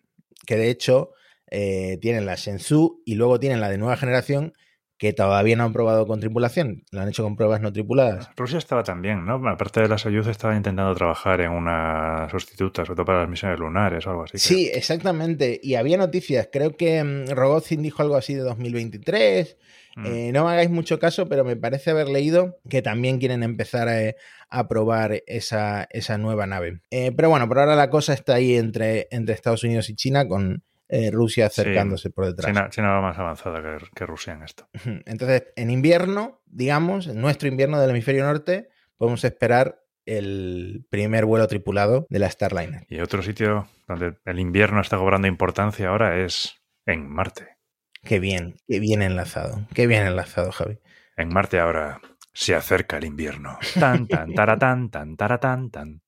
que 0.47 0.57
de 0.57 0.71
hecho 0.71 1.13
eh, 1.51 1.99
tienen 2.01 2.27
la 2.27 2.35
Shenzhou 2.35 3.03
y 3.05 3.15
luego 3.15 3.39
tienen 3.41 3.61
la 3.61 3.69
de 3.69 3.79
nueva 3.79 3.97
generación, 3.97 4.53
que 4.99 5.13
todavía 5.13 5.55
no 5.57 5.65
han 5.65 5.73
probado 5.73 6.07
con 6.07 6.19
tripulación. 6.19 6.83
Lo 6.91 7.01
han 7.01 7.09
hecho 7.09 7.23
con 7.23 7.37
pruebas 7.37 7.61
no 7.61 7.73
tripuladas. 7.73 8.31
Rusia 8.37 8.59
estaba 8.59 8.83
también, 8.83 9.25
¿no? 9.25 9.35
Aparte 9.49 9.81
de 9.81 9.89
la 9.89 9.97
Soyuz, 9.97 10.27
estaba 10.27 10.57
intentando 10.57 10.93
trabajar 10.95 11.41
en 11.41 11.53
una 11.53 12.29
sustituta, 12.31 12.85
sobre 12.85 12.97
todo 12.97 13.07
para 13.07 13.21
las 13.21 13.29
misiones 13.29 13.61
lunares 13.61 14.07
o 14.07 14.11
algo 14.11 14.25
así. 14.25 14.39
Sí, 14.39 14.69
exactamente. 14.73 15.61
Y 15.63 15.77
había 15.77 15.97
noticias. 15.97 16.49
Creo 16.53 16.77
que 16.77 17.03
mm, 17.05 17.31
Rogozin 17.31 17.81
dijo 17.81 18.03
algo 18.03 18.17
así 18.17 18.35
de 18.35 18.41
2023. 18.41 19.57
Mm. 19.95 20.07
Eh, 20.07 20.33
no 20.33 20.45
me 20.45 20.51
hagáis 20.51 20.71
mucho 20.71 20.99
caso, 20.99 21.29
pero 21.29 21.45
me 21.45 21.57
parece 21.57 21.91
haber 21.91 22.09
leído 22.09 22.59
que 22.69 22.83
también 22.83 23.19
quieren 23.19 23.45
empezar 23.45 23.89
a, 23.89 24.15
a 24.51 24.67
probar 24.67 25.23
esa, 25.29 25.87
esa 25.91 26.19
nueva 26.19 26.49
nave. 26.49 26.81
Eh, 26.91 27.13
pero 27.17 27.31
bueno, 27.31 27.47
por 27.47 27.61
ahora 27.61 27.77
la 27.77 27.89
cosa 27.89 28.15
está 28.15 28.35
ahí 28.35 28.57
entre, 28.57 29.07
entre 29.13 29.35
Estados 29.35 29.63
Unidos 29.63 29.91
y 29.91 29.95
China, 29.95 30.27
con 30.27 30.65
eh, 30.89 31.11
Rusia 31.11 31.47
acercándose 31.47 32.11
por 32.11 32.27
detrás. 32.27 32.47
China, 32.47 32.69
China 32.71 32.89
va 32.91 33.01
más 33.01 33.19
avanzada 33.19 33.63
que, 33.63 33.85
que 33.95 34.07
Rusia 34.07 34.33
en 34.33 34.43
esto. 34.43 34.69
Entonces, 35.05 35.45
en 35.57 35.71
invierno, 35.71 36.43
digamos, 36.47 37.07
en 37.07 37.21
nuestro 37.21 37.49
invierno 37.49 37.81
del 37.81 37.91
hemisferio 37.91 38.25
norte, 38.25 38.69
podemos 38.97 39.23
esperar 39.25 39.83
el 40.07 40.87
primer 40.89 41.27
vuelo 41.27 41.47
tripulado 41.47 42.07
de 42.09 42.19
la 42.19 42.31
Starliner. 42.31 42.87
Y 42.89 43.01
otro 43.01 43.23
sitio 43.23 43.69
donde 43.87 44.17
el 44.25 44.39
invierno 44.39 44.81
está 44.81 44.97
cobrando 44.97 45.29
importancia 45.29 45.89
ahora 45.89 46.25
es 46.25 46.55
en 46.87 47.09
Marte. 47.09 47.57
Qué 48.03 48.19
bien, 48.19 48.57
qué 48.67 48.81
bien 48.81 49.03
enlazado, 49.03 49.67
qué 49.75 49.87
bien 49.87 50.07
enlazado, 50.07 50.51
Javi. 50.51 50.79
En 51.17 51.29
Marte 51.29 51.61
ahora 51.61 52.01
se 52.33 52.55
acerca 52.55 52.97
el 52.97 53.05
invierno. 53.05 53.59
Tan, 53.79 54.07
tan, 54.07 54.33
taratán, 54.33 54.91
tan, 54.91 55.17
taratán, 55.17 55.71
tan. 55.71 56.03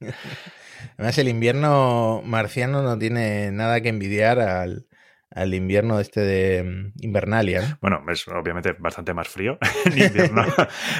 Además, 0.98 1.18
el 1.18 1.28
invierno 1.28 2.22
marciano 2.24 2.82
no 2.82 2.98
tiene 2.98 3.50
nada 3.50 3.80
que 3.80 3.88
envidiar 3.88 4.38
al, 4.40 4.86
al 5.30 5.54
invierno 5.54 6.00
este 6.00 6.20
de 6.20 6.62
mm, 6.62 6.92
Invernalia. 7.02 7.78
Bueno, 7.80 8.04
es 8.08 8.26
obviamente 8.28 8.72
bastante 8.78 9.14
más 9.14 9.28
frío 9.28 9.58
en 9.84 9.98
invierno. 10.06 10.44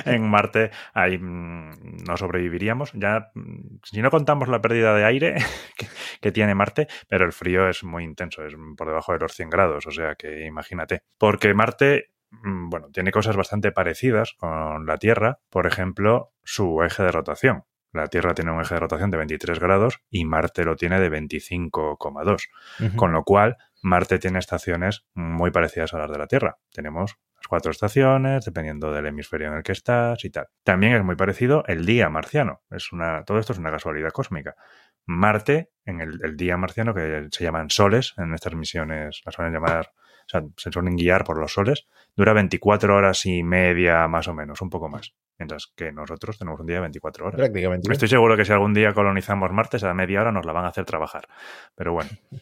en 0.05 0.29
Marte 0.29 0.71
ahí 0.95 1.19
mm, 1.19 2.05
no 2.07 2.17
sobreviviríamos. 2.17 2.93
Ya, 2.95 3.31
mm, 3.35 3.79
si 3.83 4.03
no 4.03 4.11
contamos 4.11 4.49
la 4.49 4.61
pérdida 4.61 4.95
de 4.95 5.05
aire 5.05 5.37
que, 5.77 5.87
que, 6.21 6.33
tiene 6.33 6.55
Marte, 6.55 6.89
pero 7.09 7.25
el 7.25 7.33
frío 7.33 7.69
es 7.69 7.85
muy 7.85 8.05
intenso, 8.05 8.45
es 8.45 8.55
por 8.77 8.89
debajo 8.89 9.13
de 9.13 9.19
los 9.19 9.33
100 9.33 9.51
grados, 9.51 9.87
o 9.87 9.91
sea 9.91 10.15
que 10.15 10.45
imagínate. 10.45 11.03
Porque 11.19 11.55
Marte 11.55 12.11
bueno, 12.43 12.91
tiene 12.93 13.13
cosas 13.13 13.37
bastante 13.37 13.73
parecidas 13.73 14.35
con 14.35 14.87
la 14.87 14.99
Tierra, 14.99 15.41
por 15.51 15.67
ejemplo, 15.67 16.33
su 16.45 16.83
eje 16.83 17.03
de 17.03 17.13
rotación. 17.13 17.65
La 17.97 18.09
Tierra 18.09 18.35
tiene 18.35 18.53
un 18.53 18.61
eje 18.61 18.75
de 18.75 18.81
rotación 18.81 19.11
de 19.11 19.17
23 19.19 19.59
grados 19.59 20.01
y 20.11 20.25
Marte 20.25 20.65
lo 20.65 20.77
tiene 20.77 21.01
de 21.01 21.11
25,2. 21.11 22.95
Con 22.97 23.13
lo 23.13 23.25
cual, 23.25 23.57
Marte 23.83 24.19
tiene 24.19 24.39
estaciones 24.39 25.07
muy 25.15 25.51
parecidas 25.51 25.95
a 25.95 25.99
las 25.99 26.11
de 26.11 26.19
la 26.19 26.27
Tierra. 26.27 26.59
Tenemos 26.73 27.17
las 27.37 27.49
cuatro 27.49 27.71
estaciones, 27.71 28.45
dependiendo 28.45 28.93
del 28.93 29.07
hemisferio 29.07 29.49
en 29.49 29.55
el 29.55 29.63
que 29.63 29.73
estás 29.73 30.25
y 30.25 30.31
tal. 30.31 30.47
También 30.65 30.95
es 30.95 31.05
muy 31.05 31.17
parecido 31.17 31.65
el 31.67 31.85
día 31.87 32.09
marciano. 32.09 32.63
Es 32.71 32.93
una, 32.93 33.25
todo 33.25 33.39
esto 33.39 33.53
es 33.53 33.59
una 33.59 33.71
casualidad 33.71 34.11
cósmica. 34.11 34.57
Marte, 35.05 35.71
en 35.85 36.01
el, 36.01 36.19
el 36.23 36.37
día 36.37 36.57
marciano, 36.57 36.95
que 36.95 37.29
se 37.31 37.45
llaman 37.45 37.71
soles, 37.71 38.15
en 38.17 38.35
estas 38.35 38.55
misiones 38.55 39.23
las 39.25 39.35
suelen 39.35 39.55
llamar 39.55 39.93
o 40.27 40.29
sea, 40.29 40.43
se 40.57 40.73
suelen 40.73 40.97
guiar 40.97 41.25
por 41.25 41.39
los 41.39 41.53
soles, 41.53 41.87
dura 42.17 42.33
24 42.33 42.95
horas 42.95 43.25
y 43.27 43.43
media 43.43 44.09
más 44.09 44.27
o 44.29 44.35
menos, 44.35 44.61
un 44.61 44.71
poco 44.71 44.89
más. 44.89 45.15
Mientras 45.39 45.71
que 45.77 45.93
nosotros 45.93 46.39
tenemos 46.39 46.59
un 46.61 46.67
día 46.67 46.77
de 46.77 46.83
24 46.83 47.27
horas. 47.27 47.37
Prácticamente. 47.37 47.93
Estoy 47.93 48.09
seguro 48.09 48.37
que 48.37 48.45
si 48.47 48.53
algún 48.53 48.73
día 48.73 48.95
colonizamos 48.95 49.53
Marte, 49.53 49.77
a 49.87 49.93
media 49.93 50.23
hora 50.23 50.33
nos 50.33 50.47
la 50.47 50.53
van 50.53 50.65
a 50.65 50.69
hacer 50.69 50.87
trabajar. 50.87 51.29
Pero 51.75 51.93
bueno. 51.93 52.11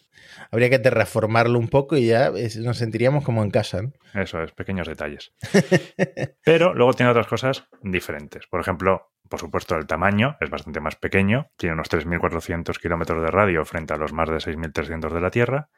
Habría 0.51 0.71
que 0.71 0.79
terraformarlo 0.79 1.59
un 1.59 1.69
poco 1.69 1.97
y 1.97 2.07
ya 2.07 2.31
nos 2.31 2.79
sentiríamos 2.79 3.25
como 3.25 3.43
en 3.43 3.51
casa. 3.51 3.83
¿no? 3.83 3.93
Eso 4.15 4.43
es, 4.43 4.53
pequeños 4.53 4.87
detalles. 4.87 5.35
Pero 6.45 6.73
luego 6.75 6.95
tiene 6.95 7.11
otras 7.11 7.27
cosas 7.27 7.67
diferentes. 7.83 8.47
Por 8.47 8.61
ejemplo, 8.61 9.11
por 9.29 9.41
supuesto, 9.41 9.77
el 9.77 9.87
tamaño 9.87 10.37
es 10.41 10.51
bastante 10.51 10.81
más 10.81 10.97
pequeño, 10.97 11.51
tiene 11.57 11.75
unos 11.75 11.91
3.400 11.91 12.79
kilómetros 12.79 13.23
de 13.23 13.31
radio 13.31 13.65
frente 13.65 13.95
a 13.95 13.97
los 13.97 14.13
más 14.13 14.29
de 14.29 14.37
6.300 14.37 15.13
de 15.13 15.21
la 15.21 15.31
Tierra, 15.31 15.71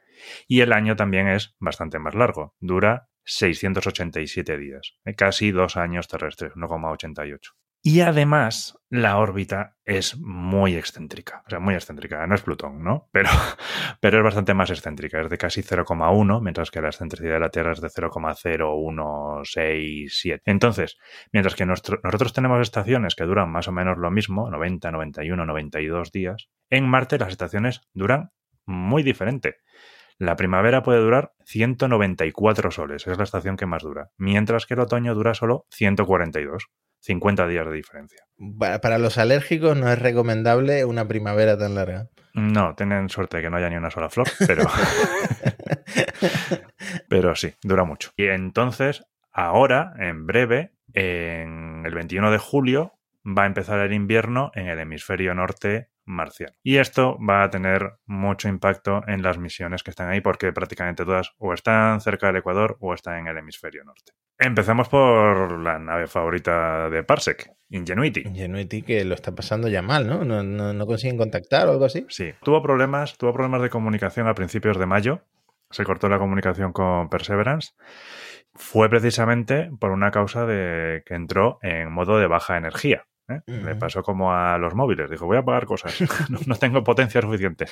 y 0.46 0.60
el 0.60 0.72
año 0.72 0.96
también 0.96 1.28
es 1.28 1.56
bastante 1.58 1.98
más 1.98 2.14
largo, 2.14 2.54
dura 2.60 3.08
687 3.24 4.56
días, 4.56 4.94
eh, 5.04 5.14
casi 5.14 5.50
dos 5.50 5.76
años 5.76 6.08
terrestres, 6.08 6.52
1,88. 6.54 7.56
Y 7.86 8.00
además, 8.00 8.80
la 8.90 9.18
órbita 9.18 9.76
es 9.84 10.18
muy 10.18 10.74
excéntrica. 10.74 11.44
O 11.46 11.50
sea, 11.50 11.60
muy 11.60 11.74
excéntrica. 11.74 12.26
No 12.26 12.34
es 12.34 12.42
Plutón, 12.42 12.82
¿no? 12.82 13.08
Pero, 13.12 13.30
pero 14.00 14.18
es 14.18 14.24
bastante 14.24 14.54
más 14.54 14.70
excéntrica. 14.70 15.20
Es 15.20 15.30
de 15.30 15.38
casi 15.38 15.62
0,1, 15.62 16.42
mientras 16.42 16.72
que 16.72 16.80
la 16.80 16.88
excentricidad 16.88 17.34
de 17.34 17.40
la 17.40 17.50
Tierra 17.50 17.70
es 17.70 17.80
de 17.80 17.88
0,0167. 17.88 20.42
Entonces, 20.46 20.98
mientras 21.30 21.54
que 21.54 21.64
nosotros 21.64 22.32
tenemos 22.32 22.60
estaciones 22.60 23.14
que 23.14 23.22
duran 23.22 23.52
más 23.52 23.68
o 23.68 23.72
menos 23.72 23.98
lo 23.98 24.10
mismo, 24.10 24.50
90, 24.50 24.90
91, 24.90 25.46
92 25.46 26.10
días, 26.10 26.48
en 26.70 26.88
Marte 26.88 27.18
las 27.18 27.30
estaciones 27.30 27.82
duran 27.94 28.32
muy 28.64 29.04
diferente. 29.04 29.58
La 30.18 30.36
primavera 30.36 30.82
puede 30.82 31.00
durar 31.00 31.32
194 31.44 32.70
soles, 32.70 33.06
es 33.06 33.18
la 33.18 33.24
estación 33.24 33.56
que 33.56 33.66
más 33.66 33.82
dura, 33.82 34.10
mientras 34.16 34.64
que 34.64 34.74
el 34.74 34.80
otoño 34.80 35.14
dura 35.14 35.34
solo 35.34 35.66
142, 35.70 36.68
50 37.00 37.46
días 37.46 37.66
de 37.66 37.72
diferencia. 37.72 38.24
Para 38.80 38.98
los 38.98 39.18
alérgicos 39.18 39.76
no 39.76 39.92
es 39.92 39.98
recomendable 39.98 40.86
una 40.86 41.06
primavera 41.06 41.58
tan 41.58 41.74
larga. 41.74 42.08
No, 42.32 42.74
tienen 42.74 43.10
suerte 43.10 43.38
de 43.38 43.42
que 43.44 43.50
no 43.50 43.58
haya 43.58 43.68
ni 43.68 43.76
una 43.76 43.90
sola 43.90 44.08
flor, 44.08 44.28
pero 44.46 44.64
pero 47.08 47.34
sí, 47.34 47.54
dura 47.62 47.84
mucho. 47.84 48.10
Y 48.16 48.26
entonces, 48.26 49.04
ahora, 49.32 49.94
en 49.98 50.26
breve, 50.26 50.72
en 50.94 51.84
el 51.84 51.94
21 51.94 52.30
de 52.30 52.38
julio, 52.38 52.98
va 53.26 53.44
a 53.44 53.46
empezar 53.46 53.80
el 53.80 53.92
invierno 53.92 54.50
en 54.54 54.68
el 54.68 54.78
hemisferio 54.78 55.34
norte 55.34 55.88
marciano. 56.06 56.54
Y 56.62 56.78
esto 56.78 57.18
va 57.18 57.42
a 57.42 57.50
tener 57.50 57.92
mucho 58.06 58.48
impacto 58.48 59.02
en 59.06 59.22
las 59.22 59.38
misiones 59.38 59.82
que 59.82 59.90
están 59.90 60.08
ahí 60.08 60.20
porque 60.20 60.52
prácticamente 60.52 61.04
todas 61.04 61.32
o 61.38 61.52
están 61.52 62.00
cerca 62.00 62.28
del 62.28 62.36
Ecuador 62.36 62.78
o 62.80 62.94
están 62.94 63.18
en 63.18 63.26
el 63.26 63.38
hemisferio 63.38 63.84
norte. 63.84 64.12
Empezamos 64.38 64.88
por 64.88 65.58
la 65.60 65.78
nave 65.78 66.06
favorita 66.06 66.90
de 66.90 67.02
Parsec, 67.02 67.50
Ingenuity. 67.70 68.22
Ingenuity 68.26 68.82
que 68.82 69.04
lo 69.04 69.14
está 69.14 69.34
pasando 69.34 69.68
ya 69.68 69.80
mal, 69.80 70.06
¿no? 70.06 70.24
¿No, 70.24 70.42
no, 70.42 70.86
consiguen 70.86 71.16
contactar 71.16 71.68
o 71.68 71.72
algo 71.72 71.86
así? 71.86 72.04
Sí, 72.08 72.32
tuvo 72.42 72.62
problemas, 72.62 73.16
tuvo 73.16 73.32
problemas 73.32 73.62
de 73.62 73.70
comunicación 73.70 74.28
a 74.28 74.34
principios 74.34 74.78
de 74.78 74.86
mayo. 74.86 75.22
Se 75.70 75.84
cortó 75.84 76.08
la 76.08 76.18
comunicación 76.18 76.72
con 76.72 77.08
Perseverance. 77.08 77.72
Fue 78.54 78.88
precisamente 78.88 79.70
por 79.80 79.90
una 79.90 80.10
causa 80.10 80.46
de 80.46 81.02
que 81.04 81.14
entró 81.14 81.58
en 81.62 81.90
modo 81.90 82.18
de 82.18 82.26
baja 82.26 82.56
energía. 82.56 83.06
¿Eh? 83.28 83.40
Le 83.46 83.74
pasó 83.74 84.02
como 84.02 84.32
a 84.32 84.58
los 84.58 84.74
móviles. 84.74 85.10
Dijo, 85.10 85.26
voy 85.26 85.36
a 85.36 85.44
pagar 85.44 85.66
cosas. 85.66 85.94
no, 86.46 86.56
tengo 86.56 86.82
potencia 86.84 87.20
suficiente. 87.20 87.66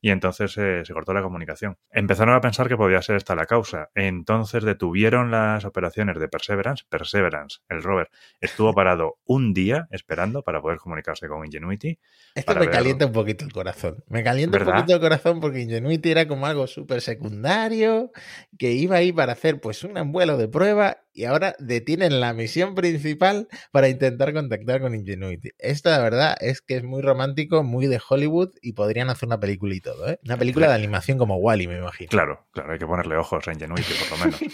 Y 0.00 0.10
entonces 0.10 0.56
eh, 0.58 0.82
se 0.84 0.92
cortó 0.92 1.12
la 1.12 1.22
comunicación. 1.22 1.76
Empezaron 1.90 2.34
a 2.34 2.40
pensar 2.40 2.68
que 2.68 2.76
podía 2.76 3.02
ser 3.02 3.16
esta 3.16 3.34
la 3.34 3.46
causa. 3.46 3.90
Entonces 3.94 4.64
detuvieron 4.64 5.30
las 5.30 5.64
operaciones 5.64 6.18
de 6.18 6.28
Perseverance. 6.28 6.84
Perseverance, 6.88 7.60
el 7.68 7.82
rover, 7.82 8.10
estuvo 8.40 8.74
parado 8.74 9.18
un 9.24 9.52
día 9.52 9.86
esperando 9.90 10.42
para 10.42 10.60
poder 10.60 10.78
comunicarse 10.78 11.28
con 11.28 11.44
Ingenuity. 11.44 11.98
Esto 12.34 12.54
me 12.54 12.68
calienta 12.68 13.06
un 13.06 13.12
poquito 13.12 13.44
el 13.44 13.52
corazón. 13.52 14.04
Me 14.08 14.22
calienta 14.22 14.58
un 14.58 14.64
poquito 14.64 14.94
el 14.94 15.00
corazón 15.00 15.40
porque 15.40 15.60
Ingenuity 15.60 16.10
era 16.10 16.26
como 16.26 16.46
algo 16.46 16.66
súper 16.66 17.00
secundario 17.00 18.10
que 18.58 18.72
iba 18.72 18.96
ahí 18.96 19.12
para 19.12 19.32
hacer 19.32 19.60
pues 19.60 19.84
un 19.84 20.12
vuelo 20.12 20.36
de 20.36 20.48
prueba 20.48 20.98
y 21.20 21.26
ahora 21.26 21.54
detienen 21.58 22.18
la 22.18 22.32
misión 22.32 22.74
principal 22.74 23.46
para 23.72 23.90
intentar 23.90 24.32
contactar 24.32 24.80
con 24.80 24.94
Ingenuity. 24.94 25.50
Esta, 25.58 25.90
la 25.90 26.02
verdad, 26.02 26.34
es 26.40 26.62
que 26.62 26.76
es 26.76 26.82
muy 26.82 27.02
romántico, 27.02 27.62
muy 27.62 27.88
de 27.88 28.00
Hollywood 28.08 28.54
y 28.62 28.72
podrían 28.72 29.10
hacer 29.10 29.26
una 29.26 29.38
película 29.38 29.74
y 29.74 29.80
todo, 29.80 30.08
¿eh? 30.08 30.18
Una 30.24 30.38
película 30.38 30.68
de 30.68 30.74
animación 30.74 31.18
como 31.18 31.36
Wally, 31.36 31.66
me 31.68 31.76
imagino. 31.76 32.08
Claro, 32.08 32.46
claro, 32.52 32.72
hay 32.72 32.78
que 32.78 32.86
ponerle 32.86 33.18
ojos 33.18 33.46
a 33.46 33.52
Ingenuity, 33.52 33.92
por 34.08 34.18
lo 34.18 34.24
menos. 34.24 34.40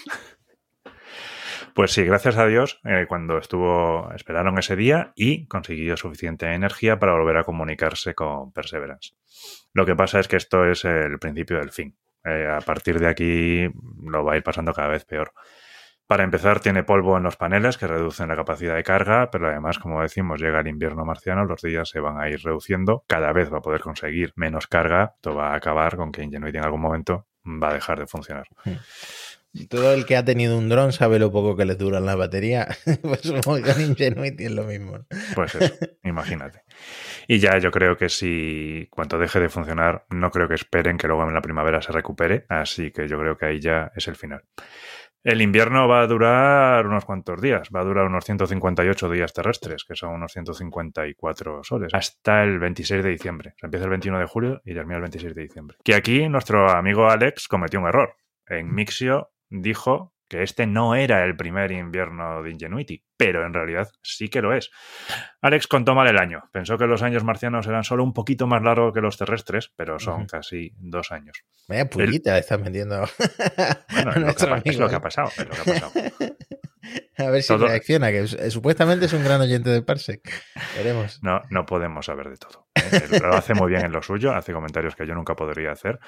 Pues 1.75 1.93
sí, 1.93 2.05
gracias 2.05 2.39
a 2.39 2.47
Dios, 2.47 2.81
eh, 2.87 3.05
cuando 3.07 3.37
estuvo, 3.37 4.11
esperaron 4.15 4.59
ese 4.59 4.77
día 4.77 5.13
y 5.15 5.47
consiguió 5.47 5.99
suficiente 5.99 6.55
energía 6.55 6.99
para 6.99 7.13
volver 7.13 7.37
a 7.37 7.45
comunicarse 7.45 8.15
con 8.15 8.51
Perseverance. 8.51 9.15
Lo 9.75 9.85
que 9.85 9.95
pasa 9.95 10.19
es 10.19 10.27
que 10.27 10.37
esto 10.37 10.65
es 10.65 10.87
el 10.87 11.19
principio 11.19 11.59
del 11.59 11.73
fin. 11.73 11.95
Eh, 12.25 12.49
a 12.51 12.63
partir 12.63 12.99
de 12.99 13.09
aquí 13.09 13.69
lo 14.03 14.25
va 14.25 14.33
a 14.33 14.37
ir 14.39 14.43
pasando 14.43 14.73
cada 14.73 14.89
vez 14.89 15.05
peor. 15.05 15.35
Para 16.07 16.23
empezar, 16.23 16.61
tiene 16.61 16.85
polvo 16.85 17.17
en 17.17 17.25
los 17.25 17.37
paneles 17.37 17.79
que 17.79 17.89
reducen 17.89 18.29
la 18.29 18.37
capacidad 18.37 18.77
de 18.77 18.85
carga, 18.85 19.29
pero 19.31 19.49
además, 19.49 19.79
como 19.79 20.03
decimos, 20.03 20.41
llega 20.41 20.61
el 20.61 20.69
invierno 20.69 21.05
marciano, 21.05 21.45
los 21.45 21.63
días 21.63 21.89
se 21.89 21.99
van 21.99 22.21
a 22.21 22.29
ir 22.29 22.41
reduciendo, 22.45 23.05
cada 23.09 23.33
vez 23.33 23.53
va 23.53 23.59
a 23.59 23.63
poder 23.63 23.81
conseguir 23.81 24.33
menos 24.37 24.69
carga, 24.69 25.15
esto 25.17 25.35
va 25.35 25.53
a 25.53 25.57
acabar 25.57 25.97
con 25.97 26.13
que 26.13 26.23
Ingenuity 26.23 26.59
en 26.59 26.65
algún 26.65 26.81
momento 26.81 27.27
va 27.45 27.71
a 27.71 27.75
dejar 27.75 27.99
de 27.99 28.07
funcionar. 28.07 28.47
Todo 29.69 29.95
el 29.95 30.05
que 30.05 30.17
ha 30.17 30.25
tenido 30.25 30.59
un 30.59 30.69
dron 30.69 30.93
sabe 30.93 31.19
lo 31.19 31.33
poco 31.33 31.57
que 31.57 31.65
le 31.65 31.77
dura 31.77 31.99
la 31.99 32.15
batería. 32.15 32.69
pues 33.03 33.23
con 33.43 33.81
Ingenuity 33.81 34.45
es 34.45 34.53
lo 34.53 34.65
mismo. 34.65 35.07
Pues 35.35 35.55
eso, 35.55 35.75
imagínate. 36.05 36.63
Y 37.27 37.39
ya 37.39 37.59
yo 37.59 37.71
creo 37.71 37.97
que 37.97 38.09
si 38.09 38.87
cuanto 38.91 39.19
deje 39.19 39.41
de 39.41 39.49
funcionar, 39.49 40.05
no 40.11 40.31
creo 40.31 40.47
que 40.47 40.55
esperen 40.55 40.99
que 40.99 41.09
luego 41.09 41.27
en 41.27 41.35
la 41.35 41.41
primavera 41.41 41.83
se 41.83 41.91
recupere, 41.91 42.45
así 42.49 42.93
que 42.93 43.09
yo 43.09 43.19
creo 43.19 43.37
que 43.37 43.47
ahí 43.47 43.61
ya 43.61 43.91
es 43.97 44.07
el 44.09 44.17
final. 44.17 44.45
El 45.27 45.43
invierno 45.43 45.89
va 45.89 46.03
a 46.03 46.07
durar 46.07 46.87
unos 46.87 47.05
cuantos 47.05 47.43
días, 47.43 47.69
va 47.75 47.81
a 47.81 47.85
durar 47.85 48.07
unos 48.07 48.25
158 48.25 49.11
días 49.11 49.33
terrestres, 49.33 49.83
que 49.83 49.97
son 49.97 50.11
unos 50.11 50.31
154 50.31 51.65
soles, 51.65 51.93
hasta 51.93 52.45
el 52.45 52.61
26 52.61 53.03
de 53.03 53.11
diciembre. 53.11 53.55
empieza 53.61 53.87
el 53.87 53.91
21 53.91 54.21
de 54.21 54.27
julio 54.27 54.63
y 54.65 54.73
termina 54.73 54.99
el 54.99 55.03
26 55.03 55.35
de 55.35 55.43
diciembre. 55.43 55.79
Que 55.83 55.97
aquí 55.97 56.29
nuestro 56.29 56.71
amigo 56.71 57.11
Alex 57.11 57.49
cometió 57.49 57.81
un 57.81 57.89
error. 57.89 58.15
En 58.47 58.73
Mixio 58.73 59.33
dijo 59.51 60.15
que 60.29 60.43
este 60.43 60.67
no 60.67 60.95
era 60.95 61.25
el 61.25 61.37
primer 61.37 61.71
invierno 61.73 62.43
de 62.43 62.51
Ingenuity, 62.51 63.05
pero 63.17 63.47
en 63.47 63.55
realidad 63.55 63.89
sí 64.03 64.29
que 64.29 64.43
lo 64.43 64.55
es. 64.55 64.71
Alex 65.41 65.67
contó 65.67 65.95
mal 65.95 66.09
el 66.09 66.19
año. 66.19 66.45
Pensó 66.53 66.79
que 66.79 66.87
los 66.87 67.03
años 67.03 67.25
marcianos 67.25 67.67
eran 67.67 67.85
solo 67.85 68.05
un 68.05 68.13
poquito 68.13 68.47
más 68.47 68.63
largos 68.63 68.93
que 68.93 69.01
los 69.01 69.17
terrestres, 69.17 69.73
pero 69.77 69.99
son 69.99 70.27
casi 70.27 70.73
dos 70.79 71.13
años. 71.13 71.45
Vaya 71.69 71.89
pullita 71.89 72.39
estás 72.39 72.63
vendiendo. 72.63 73.05
Bueno, 73.93 74.11
es, 74.11 74.17
lo 74.49 74.63
que, 74.63 74.71
es, 74.71 74.79
lo 74.79 74.89
que, 74.89 74.95
ha 74.95 75.01
pasado. 75.01 75.29
Es 75.29 75.47
lo 75.47 75.51
que 75.51 75.61
ha 75.61 75.65
pasado. 75.65 75.93
A 77.19 77.31
ver 77.31 77.43
si 77.43 77.57
reacciona, 77.57 78.11
que 78.11 78.27
supuestamente 78.27 79.07
es 79.07 79.13
un 79.13 79.25
gran 79.25 79.41
oyente 79.41 79.71
de 79.71 79.83
Parsec. 79.83 80.21
Veremos. 80.77 81.23
No, 81.23 81.43
no 81.51 81.65
podemos 81.65 82.07
saber 82.07 82.29
de 82.29 82.37
todo. 82.37 82.69
¿eh? 82.75 83.21
Lo 83.21 83.35
hace 83.35 83.55
muy 83.55 83.71
bien 83.71 83.87
en 83.87 83.93
lo 83.93 84.03
suyo, 84.03 84.35
hace 84.35 84.53
comentarios 84.53 84.95
que 84.95 85.07
yo 85.07 85.15
nunca 85.15 85.35
podría 85.35 85.73
hacer, 85.73 85.99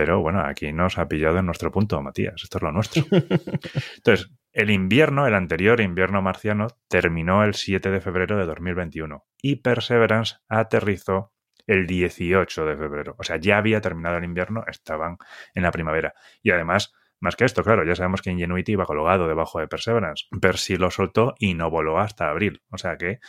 pero 0.00 0.22
bueno, 0.22 0.40
aquí 0.40 0.72
nos 0.72 0.96
ha 0.96 1.06
pillado 1.06 1.40
en 1.40 1.44
nuestro 1.44 1.70
punto, 1.70 2.00
Matías. 2.00 2.42
Esto 2.42 2.56
es 2.56 2.62
lo 2.62 2.72
nuestro. 2.72 3.04
Entonces, 3.96 4.30
el 4.50 4.70
invierno, 4.70 5.26
el 5.26 5.34
anterior 5.34 5.78
invierno 5.82 6.22
marciano, 6.22 6.68
terminó 6.88 7.44
el 7.44 7.52
7 7.52 7.90
de 7.90 8.00
febrero 8.00 8.38
de 8.38 8.46
2021 8.46 9.22
y 9.42 9.56
Perseverance 9.56 10.36
aterrizó 10.48 11.34
el 11.66 11.86
18 11.86 12.64
de 12.64 12.76
febrero. 12.78 13.14
O 13.18 13.24
sea, 13.24 13.36
ya 13.36 13.58
había 13.58 13.82
terminado 13.82 14.16
el 14.16 14.24
invierno, 14.24 14.64
estaban 14.68 15.18
en 15.54 15.64
la 15.64 15.70
primavera. 15.70 16.14
Y 16.42 16.50
además, 16.50 16.94
más 17.20 17.36
que 17.36 17.44
esto, 17.44 17.62
claro, 17.62 17.84
ya 17.84 17.94
sabemos 17.94 18.22
que 18.22 18.30
Ingenuity 18.30 18.72
iba 18.72 18.86
colgado 18.86 19.28
debajo 19.28 19.60
de 19.60 19.68
Perseverance. 19.68 20.24
Percy 20.40 20.78
lo 20.78 20.90
soltó 20.90 21.34
y 21.38 21.52
no 21.52 21.68
voló 21.68 21.98
hasta 21.98 22.30
abril. 22.30 22.62
O 22.70 22.78
sea 22.78 22.96
que 22.96 23.20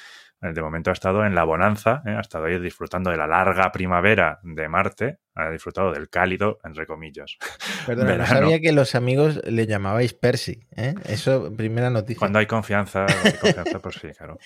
de 0.42 0.62
momento 0.62 0.90
ha 0.90 0.94
estado 0.94 1.26
en 1.26 1.36
la 1.36 1.44
bonanza, 1.44 2.02
¿eh? 2.06 2.12
ha 2.12 2.22
estado 2.22 2.46
ahí 2.46 2.60
disfrutando 2.60 3.12
de 3.12 3.18
la 3.18 3.28
larga 3.28 3.72
primavera 3.72 4.40
de 4.42 4.68
Marte, 4.68 5.20
ha 5.36 5.50
disfrutado 5.52 5.94
del 5.94 6.10
cálido, 6.10 6.60
entre 6.64 6.88
comillas. 6.88 7.38
Perdona, 7.86 8.18
no 8.18 8.26
sabía 8.26 8.60
que 8.60 8.72
los 8.72 8.96
amigos 8.96 9.40
le 9.46 9.68
llamabais 9.68 10.14
Percy, 10.14 10.68
¿eh? 10.76 10.96
Eso, 11.06 11.56
primera 11.56 11.92
noticia. 11.92 12.20
Cuando 12.20 12.40
hay 12.40 12.48
confianza, 12.48 13.06
hay 13.06 13.34
confianza 13.34 13.80
pues 13.80 13.96
sí, 13.96 14.10
claro. 14.18 14.38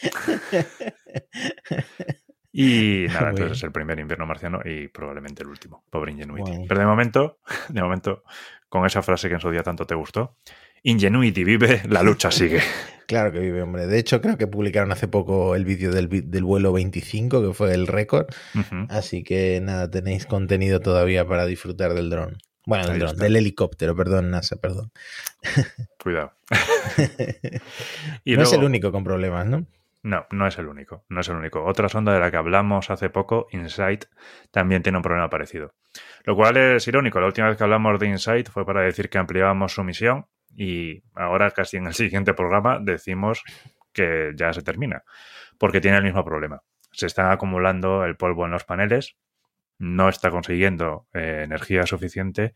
Y 2.58 3.08
nada, 3.14 3.32
entonces 3.32 3.58
es 3.58 3.64
el 3.64 3.74
primer 3.74 4.00
invierno 4.00 4.26
marciano 4.26 4.62
y 4.64 4.88
probablemente 4.88 5.44
el 5.44 5.50
último. 5.50 5.84
Pobre 5.90 6.14
Ingenuity. 6.14 6.66
Pero 6.68 6.80
de 6.80 6.86
momento, 6.86 7.40
de 7.70 7.82
momento, 7.82 8.24
con 8.70 8.86
esa 8.86 9.02
frase 9.02 9.28
que 9.28 9.36
en 9.36 9.42
su 9.42 9.52
día 9.52 9.62
tanto 9.62 9.86
te 9.86 9.94
gustó, 9.94 10.38
Ingenuity 10.88 11.44
vive, 11.44 11.82
la 11.90 12.04
lucha 12.04 12.32
sigue. 12.32 12.62
Claro 13.08 13.32
que 13.32 13.38
vive, 13.38 13.62
hombre. 13.62 13.86
De 13.86 14.00
hecho, 14.00 14.20
creo 14.20 14.36
que 14.36 14.48
publicaron 14.48 14.92
hace 14.92 15.08
poco 15.08 15.56
el 15.56 15.64
vídeo 15.64 15.92
del, 15.92 16.08
vuelo 16.08 16.74
25, 16.74 17.40
que 17.40 17.54
fue 17.54 17.72
el 17.76 17.86
récord. 17.86 18.26
Así 18.90 19.24
que 19.24 19.62
nada, 19.62 19.88
tenéis 19.92 20.26
contenido 20.26 20.80
todavía 20.80 21.24
para 21.28 21.46
disfrutar 21.46 21.94
del 21.94 22.10
dron. 22.10 22.40
Bueno, 22.66 22.88
del 22.88 22.98
dron, 22.98 23.16
del 23.16 23.36
helicóptero, 23.36 23.96
perdón, 23.96 24.32
NASA, 24.32 24.56
perdón. 24.56 24.92
Cuidado. 26.04 26.34
y 28.26 28.36
no 28.36 28.42
es 28.42 28.54
el 28.54 28.64
único 28.64 28.92
con 28.92 29.04
problemas, 29.04 29.46
¿no? 29.46 29.68
No, 30.02 30.26
no 30.32 30.48
es 30.48 30.58
el 30.58 30.66
único, 30.66 31.06
no 31.08 31.22
es 31.22 31.30
el 31.30 31.36
único. 31.36 31.64
Otra 31.64 31.90
sonda 31.90 32.12
de 32.12 32.20
la 32.20 32.32
que 32.32 32.38
hablamos 32.38 32.90
hace 32.90 33.12
poco, 33.12 33.46
InSight, 33.52 34.06
también 34.50 34.82
tiene 34.82 34.98
un 34.98 35.04
problema 35.04 35.30
parecido. 35.30 35.76
Lo 36.24 36.36
cual 36.36 36.58
es 36.58 36.88
irónico. 36.88 37.20
La 37.20 37.28
última 37.28 37.50
vez 37.50 37.58
que 37.60 37.64
hablamos 37.64 38.00
de 38.00 38.08
InSight 38.08 38.50
fue 38.50 38.66
para 38.66 38.82
decir 38.82 39.10
que 39.10 39.20
ampliábamos 39.20 39.76
su 39.76 39.84
misión 39.84 40.26
y 40.56 41.04
ahora 41.14 41.52
casi 41.52 41.78
en 41.78 41.88
el 41.88 41.94
siguiente 41.94 42.34
programa 42.34 42.80
decimos 42.82 43.44
que 43.94 44.32
ya 44.36 44.54
se 44.54 44.62
termina, 44.62 45.04
porque 45.58 45.82
tiene 45.82 45.98
el 45.98 46.04
mismo 46.04 46.24
problema. 46.24 46.62
Se 46.92 47.08
está 47.08 47.32
acumulando 47.32 48.06
el 48.06 48.16
polvo 48.16 48.46
en 48.46 48.52
los 48.52 48.64
paneles, 48.64 49.16
no 49.78 50.08
está 50.08 50.32
consiguiendo 50.32 51.08
eh, 51.14 51.42
energía 51.44 51.86
suficiente 51.86 52.54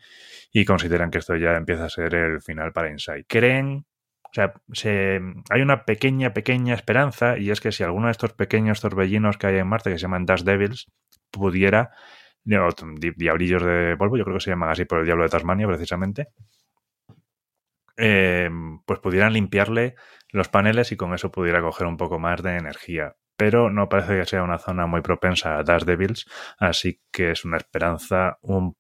y 0.52 0.64
consideran 0.66 1.12
que 1.12 1.18
esto 1.18 1.36
ya 1.36 1.56
empieza 1.56 1.86
a 1.86 1.90
ser 1.90 2.16
el 2.16 2.42
final 2.42 2.72
para 2.72 2.90
InSight. 2.90 3.26
Creen 3.28 3.86
o 4.32 4.76
sea, 4.76 5.22
hay 5.50 5.62
una 5.62 5.86
pequeña, 5.86 6.34
pequeña 6.34 6.76
esperanza 6.76 7.38
y 7.38 7.50
es 7.50 7.62
que 7.62 7.72
si 7.72 7.84
alguno 7.84 8.08
de 8.08 8.12
estos 8.12 8.34
pequeños 8.34 8.80
torbellinos 8.80 9.38
que 9.38 9.48
hay 9.48 9.58
en 9.58 9.68
Marte, 9.68 9.90
que 9.90 9.98
se 9.98 10.04
llaman 10.04 10.26
Dash 10.26 10.44
Devils, 10.44 10.92
pudiera, 11.32 11.92
diablillos 12.44 13.64
de 13.64 13.96
polvo, 13.98 14.18
yo 14.18 14.26
creo 14.26 14.38
que 14.38 14.44
se 14.44 14.52
llaman 14.52 14.70
así 14.70 14.86
por 14.86 15.00
el 15.00 15.06
diablo 15.06 15.24
de 15.24 15.30
Tasmania 15.30 15.68
precisamente, 15.68 16.28
eh, 18.00 18.50
pues 18.86 19.00
pudieran 19.00 19.34
limpiarle 19.34 19.96
los 20.32 20.48
paneles 20.48 20.92
y 20.92 20.96
con 20.96 21.14
eso 21.14 21.32
pudiera 21.32 21.62
coger 21.62 21.88
un 21.88 21.98
poco 21.98 22.20
más 22.20 22.42
de 22.42 22.58
energía. 22.58 23.16
Pero 23.36 23.70
no 23.70 23.90
parece 23.90 24.18
que 24.18 24.26
sea 24.26 24.44
una 24.44 24.60
zona 24.60 24.86
muy 24.86 25.02
propensa 25.02 25.58
a 25.58 25.64
Dash 25.64 25.84
Devils, 25.84 26.26
así 26.58 27.02
que 27.12 27.32
es 27.32 27.46
una 27.46 27.58
esperanza 27.58 28.38
un 28.42 28.76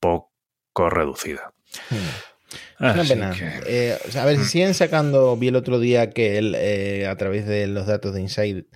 poco 0.00 0.90
reducida. 0.90 1.52
Hmm. 1.90 2.84
Es 2.86 2.94
una 2.94 3.04
pena. 3.04 3.34
Eh, 3.66 3.98
a 4.18 4.24
ver, 4.24 4.36
si 4.36 4.42
mm. 4.42 4.46
siguen 4.46 4.74
sacando, 4.74 5.36
vi 5.36 5.48
el 5.48 5.56
otro 5.56 5.78
día 5.78 6.10
que 6.10 6.38
eh, 6.38 7.06
a 7.06 7.16
través 7.16 7.46
de 7.46 7.66
los 7.66 7.86
datos 7.86 8.14
de 8.14 8.22
Inside 8.22 8.66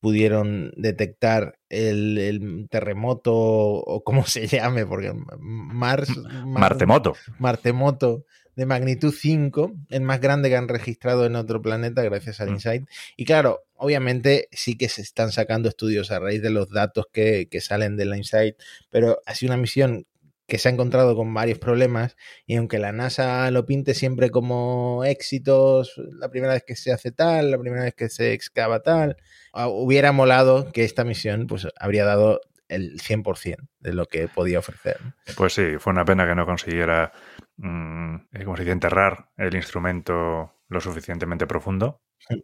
pudieron 0.00 0.72
detectar 0.76 1.58
el, 1.70 2.66
terremoto 2.70 3.32
o 3.34 4.02
como 4.04 4.24
se 4.26 4.46
llame, 4.46 4.84
porque 4.84 5.14
Mars... 5.38 6.10
Martemoto. 6.44 7.14
Martemoto 7.38 8.26
de 8.56 8.66
magnitud 8.66 9.14
5, 9.16 9.72
el 9.88 10.02
más 10.02 10.20
grande 10.20 10.48
que 10.48 10.56
han 10.56 10.68
registrado 10.68 11.26
en 11.26 11.36
otro 11.36 11.62
planeta 11.62 12.02
gracias 12.02 12.40
al 12.40 12.50
mm. 12.50 12.54
InSight. 12.54 12.88
Y 13.16 13.24
claro, 13.24 13.64
obviamente 13.74 14.48
sí 14.52 14.76
que 14.76 14.88
se 14.88 15.02
están 15.02 15.32
sacando 15.32 15.68
estudios 15.68 16.10
a 16.10 16.18
raíz 16.18 16.42
de 16.42 16.50
los 16.50 16.70
datos 16.70 17.06
que, 17.12 17.48
que 17.50 17.60
salen 17.60 17.96
de 17.96 18.04
la 18.04 18.16
InSight, 18.16 18.56
pero 18.90 19.20
ha 19.26 19.34
sido 19.34 19.52
una 19.52 19.60
misión 19.60 20.06
que 20.46 20.58
se 20.58 20.68
ha 20.68 20.72
encontrado 20.72 21.16
con 21.16 21.32
varios 21.32 21.58
problemas 21.58 22.16
y 22.46 22.56
aunque 22.56 22.78
la 22.78 22.92
NASA 22.92 23.50
lo 23.50 23.64
pinte 23.64 23.94
siempre 23.94 24.30
como 24.30 25.02
éxitos, 25.04 25.94
la 25.96 26.28
primera 26.30 26.52
vez 26.52 26.64
que 26.66 26.76
se 26.76 26.92
hace 26.92 27.10
tal, 27.10 27.50
la 27.50 27.58
primera 27.58 27.84
vez 27.84 27.94
que 27.94 28.10
se 28.10 28.32
excava 28.34 28.82
tal, 28.82 29.16
ah, 29.54 29.68
hubiera 29.68 30.12
molado 30.12 30.70
que 30.70 30.84
esta 30.84 31.04
misión 31.04 31.46
pues 31.46 31.68
habría 31.78 32.04
dado 32.04 32.40
el 32.68 33.00
100% 33.00 33.56
de 33.80 33.92
lo 33.92 34.06
que 34.06 34.28
podía 34.28 34.58
ofrecer. 34.58 34.98
Pues 35.36 35.54
sí, 35.54 35.78
fue 35.78 35.92
una 35.92 36.04
pena 36.04 36.26
que 36.26 36.34
no 36.34 36.46
consiguiera, 36.46 37.12
mm, 37.56 38.16
como 38.44 38.56
se 38.56 38.62
dice, 38.62 38.72
enterrar 38.72 39.30
el 39.36 39.54
instrumento 39.54 40.52
lo 40.68 40.80
suficientemente 40.80 41.46
profundo, 41.46 42.00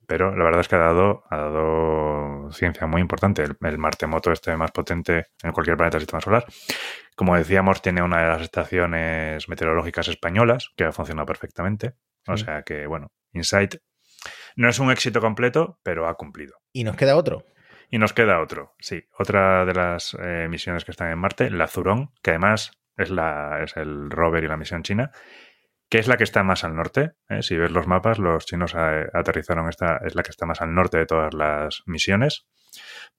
pero 0.07 0.37
la 0.37 0.45
verdad 0.45 0.61
es 0.61 0.69
que 0.69 0.77
ha 0.77 0.81
dado, 0.81 1.25
ha 1.31 1.37
dado 1.37 2.53
ciencia 2.53 2.87
muy 2.87 3.01
importante. 3.01 3.43
El, 3.43 3.57
el 3.61 3.79
Martemoto 3.79 4.33
este 4.33 4.57
más 4.57 4.71
potente 4.73 5.27
en 5.43 5.53
cualquier 5.53 5.77
planeta 5.77 5.97
del 5.97 6.03
sistema 6.03 6.21
solar. 6.21 6.47
Como 7.17 7.37
decíamos, 7.37 7.81
tiene 7.81 8.03
una 8.03 8.23
de 8.23 8.29
las 8.29 8.43
estaciones 8.43 9.49
meteorológicas 9.49 10.09
españolas 10.09 10.71
que 10.77 10.85
ha 10.85 10.93
funcionado 10.93 11.27
perfectamente. 11.27 11.95
O 12.27 12.37
sea 12.37 12.63
que, 12.63 12.87
bueno, 12.87 13.11
Insight 13.33 13.77
no 14.57 14.69
es 14.69 14.79
un 14.79 14.91
éxito 14.91 15.21
completo, 15.21 15.79
pero 15.83 16.09
ha 16.09 16.15
cumplido. 16.15 16.57
¿Y 16.73 16.85
nos 16.85 16.97
queda 16.97 17.17
otro? 17.17 17.45
Y 17.91 17.99
nos 17.99 18.13
queda 18.13 18.41
otro, 18.43 18.75
sí. 18.79 19.05
Otra 19.19 19.65
de 19.65 19.75
las 19.75 20.17
eh, 20.21 20.47
misiones 20.51 20.85
que 20.85 20.91
están 20.91 21.11
en 21.11 21.19
Marte, 21.19 21.51
la 21.51 21.69
Zurón, 21.69 22.11
que 22.23 22.31
además 22.31 22.73
es, 22.99 23.11
la, 23.11 23.63
es 23.63 23.77
el 23.77 24.11
rover 24.11 24.45
y 24.45 24.49
la 24.49 24.57
misión 24.57 24.83
china, 24.83 25.11
que 25.89 25.99
es 25.99 26.09
la 26.09 26.17
que 26.17 26.25
está 26.25 26.43
más 26.43 26.65
al 26.65 26.77
norte. 26.77 27.13
¿eh? 27.29 27.43
Si 27.43 27.57
ves 27.57 27.71
los 27.71 27.87
mapas, 27.87 28.19
los 28.19 28.45
chinos 28.45 28.75
aterrizaron 28.75 29.69
esta, 29.69 29.99
es 30.05 30.15
la 30.15 30.23
que 30.23 30.31
está 30.31 30.45
más 30.45 30.61
al 30.61 30.75
norte 30.75 30.99
de 30.99 31.07
todas 31.07 31.33
las 31.33 31.83
misiones 31.87 32.47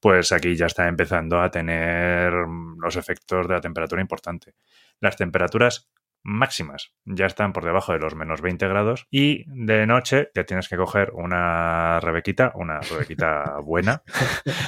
pues 0.00 0.32
aquí 0.32 0.56
ya 0.56 0.66
está 0.66 0.88
empezando 0.88 1.40
a 1.40 1.50
tener 1.50 2.32
los 2.32 2.96
efectos 2.96 3.46
de 3.46 3.54
la 3.54 3.60
temperatura 3.60 4.00
importante. 4.00 4.54
Las 5.00 5.16
temperaturas 5.16 5.90
máximas 6.22 6.92
ya 7.04 7.26
están 7.26 7.52
por 7.52 7.64
debajo 7.64 7.92
de 7.92 7.98
los 7.98 8.14
menos 8.14 8.40
20 8.40 8.68
grados 8.68 9.06
y 9.10 9.44
de 9.46 9.86
noche 9.86 10.30
te 10.34 10.44
tienes 10.44 10.68
que 10.68 10.76
coger 10.76 11.10
una 11.12 12.00
rebequita, 12.00 12.52
una 12.54 12.80
rebequita 12.80 13.58
buena, 13.64 14.02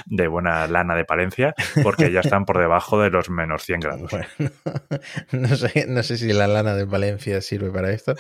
de 0.06 0.28
buena 0.28 0.66
lana 0.66 0.94
de 0.94 1.04
Palencia, 1.04 1.54
porque 1.82 2.10
ya 2.10 2.20
están 2.20 2.44
por 2.44 2.58
debajo 2.58 3.00
de 3.00 3.10
los 3.10 3.30
menos 3.30 3.64
100 3.64 3.80
grados. 3.80 4.12
no, 5.32 5.48
sé, 5.56 5.86
no 5.88 6.02
sé 6.02 6.16
si 6.16 6.32
la 6.32 6.46
lana 6.46 6.74
de 6.74 6.86
Palencia 6.86 7.40
sirve 7.40 7.70
para 7.70 7.90
esto. 7.90 8.14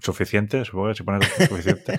Suficiente, 0.00 0.64
supongo 0.64 0.88
que 0.88 0.94
se 0.94 1.04
pone 1.04 1.24
suficiente. 1.24 1.98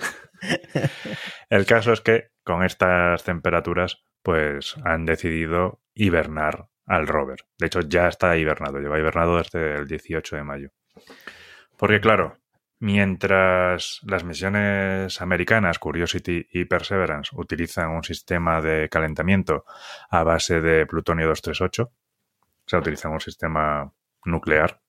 El 1.50 1.66
caso 1.66 1.92
es 1.92 2.00
que 2.00 2.30
con 2.44 2.64
estas 2.64 3.24
temperaturas 3.24 4.02
pues 4.22 4.76
han 4.84 5.06
decidido 5.06 5.80
hibernar 5.94 6.69
al 6.90 7.06
rover. 7.06 7.46
De 7.56 7.66
hecho, 7.66 7.80
ya 7.80 8.08
está 8.08 8.36
hibernado, 8.36 8.80
lleva 8.80 8.98
hibernado 8.98 9.38
desde 9.38 9.76
el 9.76 9.86
18 9.86 10.34
de 10.34 10.42
mayo. 10.42 10.70
Porque 11.78 12.00
claro, 12.00 12.38
mientras 12.80 14.00
las 14.02 14.24
misiones 14.24 15.20
americanas, 15.20 15.78
Curiosity 15.78 16.48
y 16.50 16.64
Perseverance, 16.64 17.30
utilizan 17.36 17.90
un 17.90 18.02
sistema 18.02 18.60
de 18.60 18.88
calentamiento 18.88 19.64
a 20.10 20.24
base 20.24 20.60
de 20.60 20.84
plutonio 20.84 21.28
238, 21.28 21.82
o 21.84 21.92
sea, 22.66 22.80
utilizan 22.80 23.12
un 23.12 23.20
sistema 23.20 23.92
nuclear, 24.24 24.80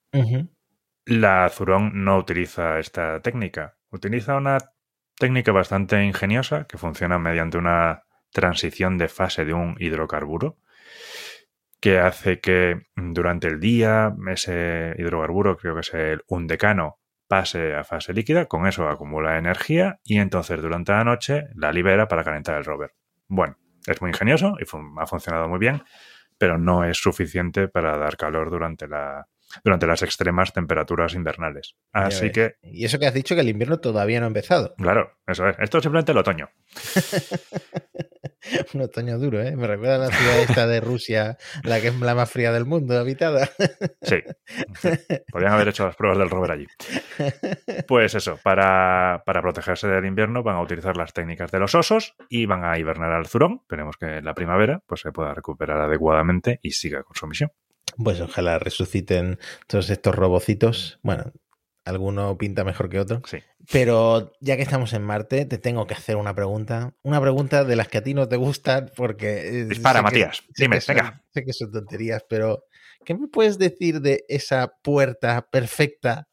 la 1.05 1.49
Zurón 1.49 2.03
no 2.03 2.17
utiliza 2.17 2.79
esta 2.79 3.21
técnica. 3.21 3.77
Utiliza 3.91 4.35
una 4.35 4.57
técnica 5.15 5.51
bastante 5.51 6.03
ingeniosa 6.03 6.65
que 6.65 6.77
funciona 6.79 7.19
mediante 7.19 7.57
una 7.57 8.03
transición 8.31 8.97
de 8.97 9.07
fase 9.07 9.45
de 9.45 9.53
un 9.53 9.75
hidrocarburo 9.79 10.57
que 11.82 12.00
hace 12.00 12.39
que 12.39 12.84
durante 12.96 13.48
el 13.48 13.60
día 13.60 14.15
ese 14.30 14.94
hidrocarburo, 14.98 15.58
creo 15.58 15.74
que 15.74 15.82
es 15.82 15.94
el 15.94 16.22
undecano, 16.28 17.00
pase 17.28 17.76
a 17.76 17.84
fase 17.84 18.13
líquida, 18.13 18.46
con 18.46 18.67
eso 18.67 18.88
acumula 18.88 19.38
energía 19.38 20.00
y 20.04 20.20
entonces 20.20 20.62
durante 20.62 20.91
la 20.91 21.04
noche 21.04 21.46
la 21.56 21.72
libera 21.72 22.08
para 22.08 22.24
calentar 22.24 22.58
el 22.58 22.65
rover. 22.65 22.94
Bueno, 23.28 23.58
es 23.88 24.00
muy 24.02 24.12
ingenioso 24.12 24.56
y 24.60 24.65
ha 25.00 25.08
funcionado 25.08 25.48
muy 25.50 25.58
bien, 25.58 25.84
pero 26.38 26.58
no 26.58 26.84
es 26.84 26.98
suficiente 26.98 27.67
para 27.67 27.98
dar 27.98 28.15
calor 28.15 28.52
durante 28.52 28.88
la, 28.88 29.28
durante 29.63 29.87
las 29.87 30.01
extremas 30.01 30.53
temperaturas 30.53 31.13
invernales. 31.13 31.75
Así 31.91 32.31
que, 32.31 32.55
Y 32.63 32.85
eso 32.85 32.99
que 32.99 33.07
has 33.07 33.13
dicho 33.13 33.35
que 33.35 33.41
el 33.41 33.49
invierno 33.49 33.79
todavía 33.79 34.19
no 34.19 34.25
ha 34.25 34.27
empezado. 34.27 34.73
claro, 34.77 35.11
eso 35.27 35.47
es. 35.47 35.57
Esto 35.59 35.77
es 35.77 35.83
simplemente 35.83 36.11
el 36.11 36.17
otoño. 36.17 36.49
Un 38.73 38.81
otoño 38.81 39.17
duro, 39.19 39.41
¿eh? 39.41 39.55
Me 39.55 39.67
recuerda 39.67 39.95
a 39.95 39.99
la 39.99 40.09
ciudad 40.09 40.39
esta 40.39 40.67
de 40.67 40.81
Rusia, 40.81 41.37
la 41.63 41.79
que 41.79 41.89
es 41.89 41.99
la 41.99 42.15
más 42.15 42.29
fría 42.29 42.51
del 42.51 42.65
mundo, 42.65 42.97
habitada. 42.97 43.49
Sí. 44.01 44.17
Podrían 45.31 45.53
haber 45.53 45.69
hecho 45.69 45.85
las 45.85 45.95
pruebas 45.95 46.17
del 46.17 46.29
rover 46.29 46.51
allí. 46.51 46.67
Pues 47.87 48.15
eso, 48.15 48.39
para, 48.43 49.23
para 49.25 49.41
protegerse 49.41 49.87
del 49.87 50.05
invierno 50.05 50.43
van 50.43 50.55
a 50.55 50.61
utilizar 50.61 50.97
las 50.97 51.13
técnicas 51.13 51.51
de 51.51 51.59
los 51.59 51.75
osos 51.75 52.15
y 52.29 52.45
van 52.45 52.65
a 52.65 52.77
hibernar 52.79 53.11
al 53.11 53.27
zurón. 53.27 53.59
Esperemos 53.61 53.97
que 53.97 54.17
en 54.17 54.25
la 54.25 54.33
primavera 54.33 54.81
pues, 54.87 55.01
se 55.01 55.11
pueda 55.11 55.33
recuperar 55.33 55.79
adecuadamente 55.79 56.59
y 56.61 56.71
siga 56.71 57.03
con 57.03 57.15
su 57.15 57.27
misión. 57.27 57.51
Pues 57.97 58.19
ojalá 58.21 58.60
resuciten 58.60 59.39
todos 59.67 59.89
estos 59.89 60.15
robocitos. 60.15 60.99
Bueno, 61.04 61.32
alguno 61.86 62.38
pinta 62.38 62.63
mejor 62.63 62.89
que 62.89 62.99
otro. 62.99 63.21
Sí. 63.25 63.39
Pero 63.71 64.34
ya 64.39 64.56
que 64.56 64.63
estamos 64.63 64.93
en 64.93 65.04
Marte, 65.04 65.45
te 65.45 65.58
tengo 65.58 65.86
que 65.88 65.93
hacer 65.93 66.15
una 66.15 66.34
pregunta. 66.34 66.93
Una 67.04 67.21
pregunta 67.21 67.63
de 67.63 67.75
las 67.75 67.88
que 67.88 67.99
a 67.99 68.04
ti 68.04 68.13
no 68.13 68.27
te 68.27 68.36
gustan 68.38 68.91
porque... 68.95 69.65
Dispara, 69.65 69.99
que- 69.99 70.04
Matías. 70.04 70.41
Dime, 70.58 70.82
son- 70.82 70.95
venga. 70.95 71.23
Sé 71.34 71.43
que 71.45 71.54
son 71.54 71.71
tonterías, 71.71 72.23
pero 72.27 72.63
¿qué 73.06 73.13
me 73.15 73.27
puedes 73.27 73.58
decir 73.60 74.01
de 74.01 74.25
esa 74.27 74.73
puerta 74.84 75.47
perfecta 75.51 76.27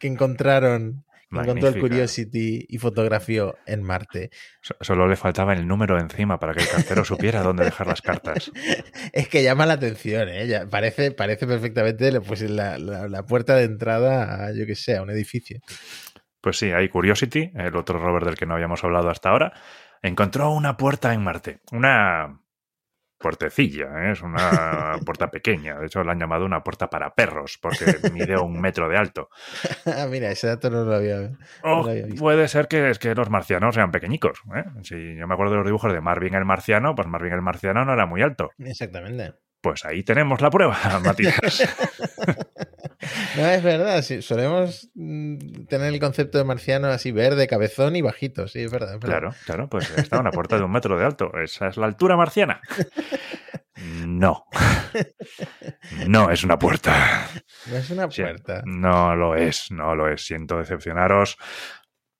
que 0.00 0.06
encontraron, 0.08 1.04
que 1.30 1.36
encontró 1.36 1.68
el 1.68 1.74
Magnífica. 1.74 1.80
Curiosity 1.80 2.66
y 2.68 2.78
fotografió 2.78 3.56
en 3.66 3.82
Marte? 3.82 4.30
So- 4.62 4.76
Solo 4.80 5.06
le 5.06 5.16
faltaba 5.16 5.52
el 5.52 5.66
número 5.68 5.98
encima 6.00 6.38
para 6.38 6.54
que 6.54 6.62
el 6.62 6.68
cartero 6.68 7.04
supiera 7.04 7.42
dónde 7.42 7.64
dejar 7.64 7.86
las 7.86 8.00
cartas. 8.02 8.50
Es 9.12 9.28
que 9.28 9.42
llama 9.42 9.66
la 9.66 9.74
atención, 9.74 10.28
¿eh? 10.30 10.66
Parece, 10.70 11.10
parece 11.12 11.46
perfectamente 11.46 12.20
pues, 12.20 12.42
la, 12.42 12.78
la- 12.78 13.08
la 13.08 13.22
puerta 13.24 13.56
de 13.56 13.64
entrada 13.64 14.46
a, 14.46 14.52
yo 14.52 14.66
que 14.66 14.74
sé, 14.74 14.96
a 14.96 15.02
un 15.02 15.10
edificio. 15.10 15.60
Pues 16.40 16.56
sí, 16.58 16.70
hay 16.70 16.88
Curiosity, 16.88 17.50
el 17.54 17.76
otro 17.76 17.98
rover 17.98 18.24
del 18.24 18.36
que 18.36 18.46
no 18.46 18.54
habíamos 18.54 18.82
hablado 18.84 19.10
hasta 19.10 19.28
ahora, 19.30 19.52
encontró 20.02 20.50
una 20.50 20.76
puerta 20.76 21.12
en 21.12 21.22
Marte. 21.22 21.60
Una 21.72 22.40
puertecilla, 23.18 23.86
¿eh? 24.04 24.12
es 24.12 24.22
una 24.22 24.96
puerta 25.04 25.30
pequeña. 25.30 25.78
De 25.78 25.86
hecho, 25.86 26.02
la 26.04 26.12
han 26.12 26.20
llamado 26.20 26.44
una 26.44 26.62
puerta 26.62 26.88
para 26.88 27.14
perros, 27.14 27.58
porque 27.60 27.96
mide 28.12 28.38
un 28.38 28.60
metro 28.60 28.88
de 28.88 28.96
alto. 28.96 29.28
Ah, 29.86 30.06
Mira, 30.08 30.30
ese 30.30 30.46
dato 30.46 30.70
no 30.70 30.84
lo 30.84 30.94
había. 30.94 31.30
O 31.62 31.68
No 31.78 31.82
lo 31.84 31.90
había 31.90 32.06
visto. 32.06 32.20
puede 32.20 32.46
ser 32.48 32.68
que, 32.68 32.90
es 32.90 32.98
que 32.98 33.14
los 33.14 33.30
marcianos 33.30 33.74
sean 33.74 33.90
pequeñicos. 33.90 34.40
¿eh? 34.54 34.64
Si 34.82 35.16
yo 35.16 35.26
me 35.26 35.34
acuerdo 35.34 35.52
de 35.52 35.58
los 35.58 35.66
dibujos 35.66 35.92
de 35.92 36.00
Marvin 36.00 36.34
el 36.34 36.44
marciano, 36.44 36.94
pues 36.94 37.08
Marvin 37.08 37.32
el 37.32 37.42
marciano 37.42 37.84
no 37.84 37.92
era 37.94 38.06
muy 38.06 38.22
alto. 38.22 38.50
Exactamente. 38.58 39.34
Pues 39.60 39.84
ahí 39.84 40.04
tenemos 40.04 40.40
la 40.40 40.50
prueba, 40.50 40.76
Matías. 41.04 41.34
No, 43.36 43.46
es 43.46 43.62
verdad, 43.62 44.02
sí, 44.02 44.22
solemos 44.22 44.90
mm, 44.94 45.64
tener 45.68 45.92
el 45.92 46.00
concepto 46.00 46.38
de 46.38 46.44
marciano 46.44 46.88
así 46.88 47.12
verde, 47.12 47.46
cabezón 47.46 47.96
y 47.96 48.02
bajito, 48.02 48.48
sí, 48.48 48.60
es 48.60 48.70
verdad. 48.70 48.94
es 48.94 49.00
verdad. 49.00 49.18
Claro, 49.18 49.34
claro, 49.46 49.68
pues 49.68 49.90
está 49.96 50.18
una 50.20 50.30
puerta 50.30 50.56
de 50.56 50.62
un 50.64 50.72
metro 50.72 50.98
de 50.98 51.04
alto. 51.04 51.30
¿Esa 51.42 51.68
es 51.68 51.76
la 51.76 51.86
altura 51.86 52.16
marciana? 52.16 52.60
No. 54.06 54.44
No 56.08 56.30
es 56.30 56.42
una 56.42 56.58
puerta. 56.58 57.28
No 57.66 57.76
es 57.76 57.90
una 57.90 58.10
Sí, 58.10 58.22
puerta. 58.22 58.62
No 58.64 59.14
lo 59.14 59.36
es, 59.36 59.70
no 59.70 59.94
lo 59.94 60.08
es. 60.08 60.26
Siento 60.26 60.58
decepcionaros, 60.58 61.36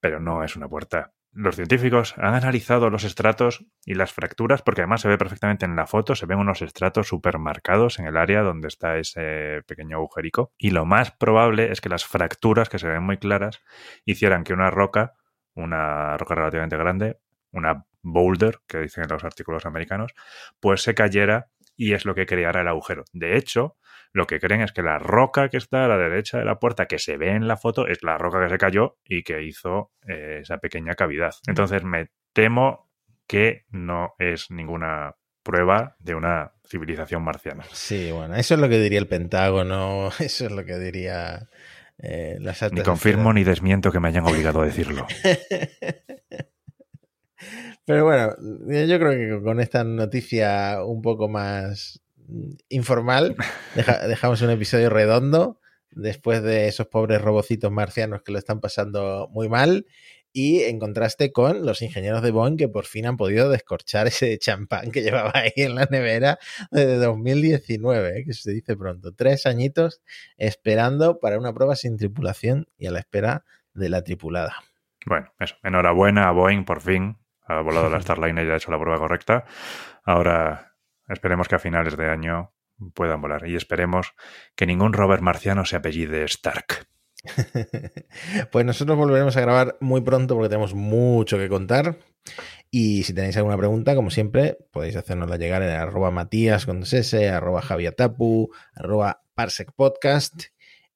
pero 0.01 0.21
no 0.21 0.45
es 0.45 0.55
una 0.55 0.69
puerta. 0.69 1.13
Los 1.33 1.57
científicos 1.57 2.15
han 2.17 2.35
analizado 2.35 2.91
los 2.91 3.05
estratos 3.05 3.65
y 3.85 3.95
las 3.95 4.13
fracturas, 4.13 4.63
porque 4.63 4.81
además 4.81 5.03
se 5.03 5.09
ve 5.09 5.19
perfectamente 5.19 5.67
en 5.67 5.77
la 5.77 5.87
foto, 5.87 6.15
se 6.15 6.27
ven 6.27 6.39
unos 6.39 6.63
estratos 6.63 7.09
súper 7.09 7.39
marcados 7.39 7.99
en 7.99 8.07
el 8.07 8.17
área 8.17 8.43
donde 8.43 8.69
está 8.69 8.97
ese 8.97 9.63
pequeño 9.67 9.99
agujerico. 9.99 10.53
Y 10.59 10.71
lo 10.71 10.87
más 10.87 11.13
probable 11.13 11.71
es 11.71 11.81
que 11.81 11.91
las 11.91 12.05
fracturas, 12.05 12.69
que 12.69 12.79
se 12.79 12.89
ven 12.89 13.03
muy 13.03 13.19
claras, 13.19 13.61
hicieran 14.05 14.43
que 14.43 14.55
una 14.55 14.71
roca, 14.71 15.15
una 15.55 16.17
roca 16.17 16.35
relativamente 16.35 16.77
grande, 16.77 17.21
una 17.53 17.87
boulder, 18.03 18.61
que 18.67 18.79
dicen 18.79 19.05
en 19.05 19.11
los 19.11 19.25
artículos 19.25 19.67
americanos, 19.67 20.15
pues 20.61 20.83
se 20.83 20.95
cayera 20.95 21.51
y 21.79 21.95
es 21.95 22.05
lo 22.05 22.15
que 22.15 22.27
creara 22.27 22.61
el 22.61 22.69
agujero. 22.69 23.05
De 23.13 23.39
hecho, 23.39 23.77
lo 24.13 24.27
que 24.27 24.41
creen 24.41 24.63
es 24.63 24.73
que 24.73 24.83
la 24.83 24.99
roca 24.99 25.49
que 25.49 25.57
está 25.57 25.85
a 25.85 25.89
la 25.89 25.97
derecha 25.97 26.39
de 26.39 26.45
la 26.45 26.59
puerta, 26.59 26.87
que 26.87 26.99
se 26.99 27.17
ve 27.17 27.31
en 27.31 27.47
la 27.47 27.57
foto, 27.57 27.87
es 27.87 28.03
la 28.03 28.19
roca 28.19 28.43
que 28.43 28.51
se 28.51 28.59
cayó 28.59 28.99
y 29.05 29.23
que 29.23 29.45
hizo 29.45 29.93
eh, 30.07 30.41
esa 30.43 30.59
pequeña 30.59 30.97
cavidad. 30.97 31.35
Entonces 31.47 31.85
me 31.85 32.11
temo 32.33 32.91
que 33.29 33.65
no 33.71 34.15
es 34.19 34.51
ninguna 34.51 35.15
prueba 35.45 35.95
de 36.01 36.17
una 36.17 36.53
civilización 36.69 37.23
marciana. 37.23 37.63
Sí, 37.73 38.11
bueno, 38.11 38.35
eso 38.35 38.55
es 38.55 38.61
lo 38.61 38.69
que 38.69 38.81
diría 38.81 38.99
el 38.99 39.07
Pentágono, 39.07 40.09
eso 40.19 40.47
es 40.47 40.53
lo 40.53 40.65
que 40.65 40.79
diría 40.79 41.49
eh, 41.99 42.39
las 42.41 42.61
Ni 42.73 42.83
confirmo 42.83 43.33
ni 43.33 43.45
desmiento 43.45 43.93
que 43.93 44.01
me 44.01 44.09
hayan 44.09 44.27
obligado 44.27 44.63
a 44.63 44.65
decirlo. 44.65 45.07
Pero 47.89 48.05
bueno, 48.05 48.35
yo 48.87 48.99
creo 48.99 49.11
que 49.39 49.43
con 49.43 49.61
esta 49.61 49.83
noticia 49.83 50.85
un 50.85 51.01
poco 51.01 51.29
más 51.29 52.03
informal, 52.69 53.35
deja- 53.75 54.07
dejamos 54.09 54.43
un 54.43 54.51
episodio 54.51 54.91
redondo 54.91 55.59
después 55.91 56.43
de 56.43 56.69
esos 56.69 56.87
pobres 56.89 57.21
robocitos 57.23 57.73
marcianos 57.73 58.23
que 58.23 58.31
lo 58.33 58.39
están 58.39 58.61
pasando 58.61 59.29
muy 59.33 59.49
mal 59.49 59.87
y 60.35 60.61
en 60.65 60.79
contraste 60.79 61.33
con 61.33 61.65
los 61.65 61.81
ingenieros 61.81 62.21
de 62.23 62.31
Boeing 62.31 62.59
que 62.59 62.69
por 62.69 62.85
fin 62.85 63.07
han 63.07 63.17
podido 63.17 63.49
descorchar 63.49 64.07
ese 64.07 64.39
champán 64.39 64.91
que 64.91 65.01
llevaba 65.03 65.33
ahí 65.35 65.53
en 65.57 65.75
la 65.75 65.87
nevera 65.91 66.39
desde 66.71 66.97
2019, 66.99 68.21
¿eh? 68.21 68.25
que 68.27 68.35
se 68.35 68.53
dice 68.53 68.77
pronto, 68.77 69.13
tres 69.15 69.47
añitos 69.47 70.03
esperando 70.37 71.19
para 71.21 71.39
una 71.39 71.55
prueba 71.55 71.75
sin 71.75 71.97
tripulación 71.97 72.67
y 72.77 72.87
a 72.87 72.91
la 72.91 72.99
espera 72.99 73.45
de 73.73 73.89
la 73.89 74.05
tripulada. 74.05 74.57
Bueno, 75.07 75.33
eso. 75.41 75.55
Enhorabuena 75.63 76.29
a 76.29 76.33
Boeing, 76.33 76.65
por 76.67 76.83
fin. 76.83 77.17
Ha 77.49 77.61
volado 77.61 77.91
la 77.91 78.01
Starliner 78.03 78.47
y 78.47 78.51
ha 78.51 78.57
hecho 78.57 78.71
la 78.71 78.79
prueba 78.79 78.99
correcta. 78.99 79.45
Ahora 80.05 80.77
esperemos 81.09 81.49
que 81.49 81.57
a 81.57 81.59
finales 81.59 81.97
de 81.97 82.09
año 82.09 82.53
puedan 82.95 83.21
volar. 83.21 83.49
Y 83.49 83.57
esperemos 83.57 84.15
que 84.55 84.67
ningún 84.67 84.93
rover 84.93 85.21
marciano 85.21 85.65
se 85.65 85.77
apellide 85.77 86.25
Stark. 86.25 86.87
Pues 88.53 88.65
nosotros 88.65 88.97
volveremos 88.97 89.37
a 89.37 89.41
grabar 89.41 89.77
muy 89.81 90.01
pronto 90.03 90.35
porque 90.35 90.49
tenemos 90.49 90.75
mucho 90.75 91.37
que 91.37 91.49
contar. 91.49 91.99
Y 92.71 93.03
si 93.05 93.15
tenéis 93.15 93.37
alguna 93.37 93.57
pregunta, 93.57 93.95
como 93.95 94.11
siempre, 94.11 94.59
podéis 94.71 94.97
hacérnosla 94.97 95.37
llegar 95.37 95.63
en 95.63 95.71
arroba 95.71 96.11
matías 96.11 96.67
con 96.67 96.85
ss, 96.85 97.15
arroba 97.15 97.63
javiatapu, 97.63 98.51
arroba 98.75 99.23
parsec 99.35 99.73
podcast. 99.73 100.45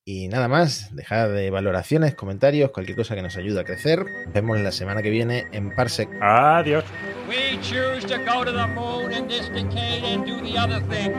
Y 0.04 0.26
nada 0.26 0.48
más, 0.48 0.92
dejad 0.96 1.28
de 1.28 1.50
valoraciones, 1.50 2.16
comentarios, 2.16 2.72
cualquier 2.72 2.96
cosa 2.96 3.14
que 3.14 3.22
nos 3.22 3.36
ayude 3.36 3.60
a 3.60 3.64
crecer. 3.64 4.04
Nos 4.24 4.34
vemos 4.34 4.58
la 4.58 4.72
semana 4.72 5.00
que 5.00 5.10
viene 5.10 5.46
en 5.52 5.72
Parsec. 5.76 6.08
Adiós. 6.20 6.82
We 7.28 7.56
choose 7.62 8.04
to 8.06 8.18
go 8.24 8.44
to 8.44 8.50
the 8.50 8.66
moon 8.66 9.12
in 9.12 9.28
this 9.28 9.48
decade 9.50 10.02
and 10.02 10.26
do 10.26 10.40
the 10.42 10.58
other 10.58 10.80
things, 10.90 11.16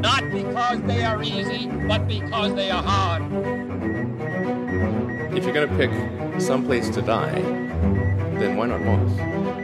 not 0.00 0.22
because 0.32 0.80
they 0.86 1.04
are 1.04 1.22
easy, 1.22 1.68
but 1.86 2.08
because 2.08 2.54
they 2.54 2.70
are 2.70 2.82
hard. 2.82 3.22
If 5.36 5.44
you're 5.44 5.52
going 5.52 5.68
to 5.68 5.76
pick 5.76 5.90
some 6.40 6.64
place 6.64 6.88
to 6.94 7.02
die, 7.02 7.38
then 8.38 8.56
why 8.56 8.66
not 8.66 8.80
Mars? 8.80 9.61